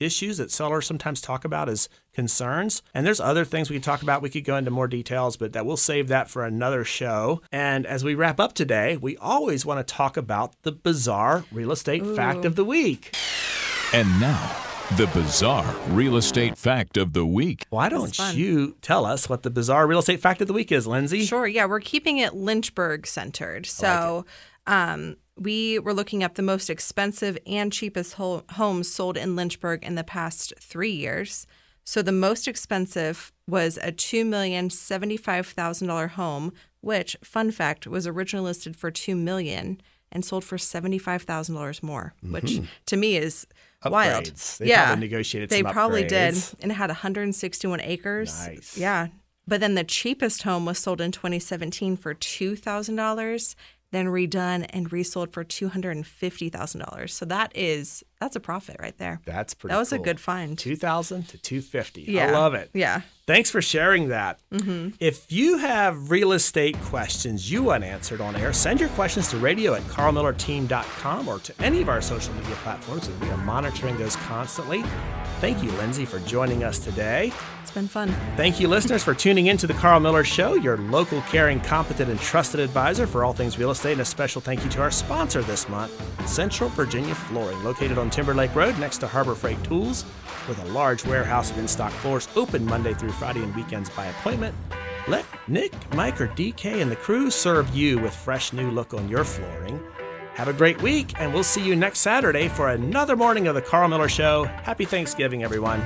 issues 0.00 0.38
that 0.38 0.50
sellers 0.50 0.86
sometimes 0.86 1.20
talk 1.20 1.44
about 1.44 1.68
as 1.68 1.88
concerns. 2.12 2.82
And 2.92 3.06
there's 3.06 3.20
other 3.20 3.44
things 3.44 3.70
we 3.70 3.76
could 3.76 3.84
talk 3.84 4.02
about. 4.02 4.22
We 4.22 4.30
could 4.30 4.44
go 4.44 4.56
into 4.56 4.70
more 4.70 4.88
details, 4.88 5.36
but 5.36 5.52
that 5.52 5.66
we'll 5.66 5.76
save 5.76 6.08
that 6.08 6.28
for 6.28 6.44
another 6.44 6.84
show. 6.84 7.42
And 7.52 7.86
as 7.86 8.02
we 8.02 8.14
wrap 8.14 8.40
up 8.40 8.54
today, 8.54 8.96
we 8.96 9.16
always 9.18 9.64
want 9.64 9.86
to 9.86 9.94
talk 9.94 10.16
about 10.16 10.60
the 10.62 10.72
bizarre 10.72 11.44
real 11.52 11.70
estate 11.70 12.04
fact 12.04 12.44
of 12.44 12.56
the 12.56 12.64
week. 12.64 13.14
And 13.92 14.20
now, 14.20 14.56
the 14.96 15.06
bizarre 15.08 15.76
real 15.88 16.16
estate 16.16 16.58
fact 16.58 16.96
of 16.96 17.12
the 17.12 17.24
week. 17.26 17.66
Why 17.70 17.88
don't 17.88 18.18
you 18.34 18.76
tell 18.82 19.04
us 19.04 19.28
what 19.28 19.42
the 19.42 19.50
bizarre 19.50 19.86
real 19.86 20.00
estate 20.00 20.20
fact 20.20 20.40
of 20.40 20.48
the 20.48 20.52
week 20.52 20.72
is, 20.72 20.86
Lindsay? 20.86 21.24
Sure. 21.24 21.46
Yeah, 21.46 21.66
we're 21.66 21.80
keeping 21.80 22.18
it 22.18 22.34
Lynchburg 22.34 23.06
centered. 23.06 23.66
So 23.66 24.26
um, 24.66 25.16
we 25.40 25.78
were 25.78 25.94
looking 25.94 26.22
up 26.22 26.34
the 26.34 26.42
most 26.42 26.68
expensive 26.68 27.38
and 27.46 27.72
cheapest 27.72 28.14
ho- 28.14 28.44
homes 28.50 28.92
sold 28.92 29.16
in 29.16 29.34
Lynchburg 29.34 29.82
in 29.82 29.94
the 29.94 30.04
past 30.04 30.52
three 30.60 30.92
years. 30.92 31.46
So 31.82 32.02
the 32.02 32.12
most 32.12 32.46
expensive 32.46 33.32
was 33.48 33.78
a 33.82 33.90
two 33.90 34.24
million 34.24 34.68
seventy-five 34.68 35.46
thousand 35.46 35.88
dollar 35.88 36.08
home, 36.08 36.52
which, 36.82 37.16
fun 37.24 37.50
fact, 37.50 37.86
was 37.86 38.06
originally 38.06 38.44
listed 38.44 38.76
for 38.76 38.90
2 38.90 39.16
million 39.16 39.80
and 40.12 40.24
sold 40.24 40.44
for 40.44 40.58
seventy-five 40.58 41.22
thousand 41.22 41.54
dollars 41.54 41.82
more, 41.82 42.14
mm-hmm. 42.22 42.34
which 42.34 42.60
to 42.86 42.96
me 42.96 43.16
is 43.16 43.46
wild. 43.84 44.24
Upgrades. 44.24 44.58
They 44.58 44.66
yeah, 44.66 44.86
probably 44.86 45.08
negotiated 45.08 45.50
They 45.50 45.62
probably 45.62 46.04
did, 46.04 46.34
and 46.60 46.70
it 46.70 46.74
had 46.74 46.90
161 46.90 47.80
acres. 47.80 48.46
Nice. 48.46 48.76
Yeah, 48.76 49.08
but 49.48 49.60
then 49.60 49.74
the 49.74 49.84
cheapest 49.84 50.42
home 50.42 50.66
was 50.66 50.78
sold 50.78 51.00
in 51.00 51.12
2017 51.12 51.96
for 51.96 52.14
two 52.14 52.56
thousand 52.56 52.96
dollars, 52.96 53.56
then 53.92 54.06
redone 54.06 54.66
and 54.70 54.92
resold 54.92 55.32
for 55.32 55.44
two 55.44 55.68
hundred 55.68 55.96
and 55.96 56.06
fifty 56.06 56.48
thousand 56.48 56.80
dollars. 56.80 57.12
So 57.12 57.24
that 57.26 57.52
is 57.56 58.04
that's 58.20 58.36
a 58.36 58.40
profit 58.40 58.76
right 58.80 58.96
there. 58.98 59.20
That's 59.24 59.54
pretty 59.54 59.72
That 59.72 59.78
was 59.78 59.92
a 59.92 59.98
good 59.98 60.20
find. 60.20 60.58
2000 60.58 61.28
to 61.28 61.38
250. 61.38 62.02
Yeah. 62.02 62.26
I 62.26 62.30
love 62.32 62.52
it. 62.52 62.70
Yeah. 62.74 63.00
Thanks 63.26 63.50
for 63.50 63.62
sharing 63.62 64.08
that. 64.08 64.40
Mm-hmm. 64.52 64.90
If 65.00 65.32
you 65.32 65.56
have 65.58 66.10
real 66.10 66.32
estate 66.32 66.78
questions 66.82 67.50
you 67.50 67.62
want 67.62 67.82
answered 67.82 68.20
on 68.20 68.36
air, 68.36 68.52
send 68.52 68.78
your 68.78 68.90
questions 68.90 69.28
to 69.30 69.38
radio 69.38 69.72
at 69.74 69.82
karlmillerteam.com 69.84 71.28
or 71.28 71.38
to 71.38 71.62
any 71.62 71.80
of 71.80 71.88
our 71.88 72.02
social 72.02 72.34
media 72.34 72.56
platforms, 72.56 73.06
and 73.06 73.20
we 73.20 73.30
are 73.30 73.38
monitoring 73.38 73.96
those 73.96 74.16
constantly. 74.16 74.84
Thank 75.40 75.62
you, 75.62 75.70
Lindsay, 75.72 76.04
for 76.04 76.18
joining 76.20 76.64
us 76.64 76.78
today. 76.78 77.32
It's 77.62 77.70
been 77.70 77.88
fun. 77.88 78.14
Thank 78.36 78.60
you, 78.60 78.68
listeners, 78.68 79.02
for 79.02 79.14
tuning 79.14 79.46
in 79.46 79.56
to 79.56 79.66
the 79.66 79.72
Karl 79.72 79.98
Miller 79.98 80.22
Show, 80.22 80.52
your 80.52 80.76
local, 80.76 81.22
caring, 81.22 81.60
competent, 81.60 82.10
and 82.10 82.20
trusted 82.20 82.60
advisor 82.60 83.06
for 83.06 83.24
all 83.24 83.32
things 83.32 83.58
real 83.58 83.70
estate. 83.70 83.92
And 83.92 84.02
a 84.02 84.04
special 84.04 84.42
thank 84.42 84.62
you 84.62 84.68
to 84.68 84.82
our 84.82 84.90
sponsor 84.90 85.40
this 85.40 85.66
month, 85.66 86.28
Central 86.28 86.68
Virginia 86.68 87.14
Flooring, 87.14 87.64
located 87.64 87.96
on 87.96 88.10
Timberlake 88.10 88.54
Road 88.54 88.78
next 88.78 88.98
to 88.98 89.06
Harbor 89.06 89.34
Freight 89.34 89.64
Tools, 89.64 90.04
with 90.46 90.62
a 90.62 90.66
large 90.72 91.06
warehouse 91.06 91.50
of 91.50 91.56
in 91.56 91.66
stock 91.66 91.92
floors 91.92 92.28
open 92.36 92.62
Monday 92.66 92.92
through 92.92 93.12
Friday 93.12 93.42
and 93.42 93.56
weekends 93.56 93.88
by 93.88 94.04
appointment. 94.04 94.54
Let 95.08 95.24
Nick, 95.48 95.72
Mike, 95.94 96.20
or 96.20 96.28
DK 96.28 96.82
and 96.82 96.90
the 96.90 96.96
crew 96.96 97.30
serve 97.30 97.74
you 97.74 97.98
with 97.98 98.14
fresh 98.14 98.52
new 98.52 98.70
look 98.70 98.92
on 98.92 99.08
your 99.08 99.24
flooring. 99.24 99.80
Have 100.34 100.48
a 100.48 100.52
great 100.52 100.80
week, 100.80 101.12
and 101.20 101.34
we'll 101.34 101.42
see 101.44 101.62
you 101.62 101.76
next 101.76 102.00
Saturday 102.00 102.48
for 102.48 102.70
another 102.70 103.16
morning 103.16 103.46
of 103.46 103.54
the 103.54 103.62
Karl 103.62 103.88
Miller 103.88 104.08
Show. 104.08 104.44
Happy 104.44 104.84
Thanksgiving, 104.84 105.42
everyone. 105.42 105.84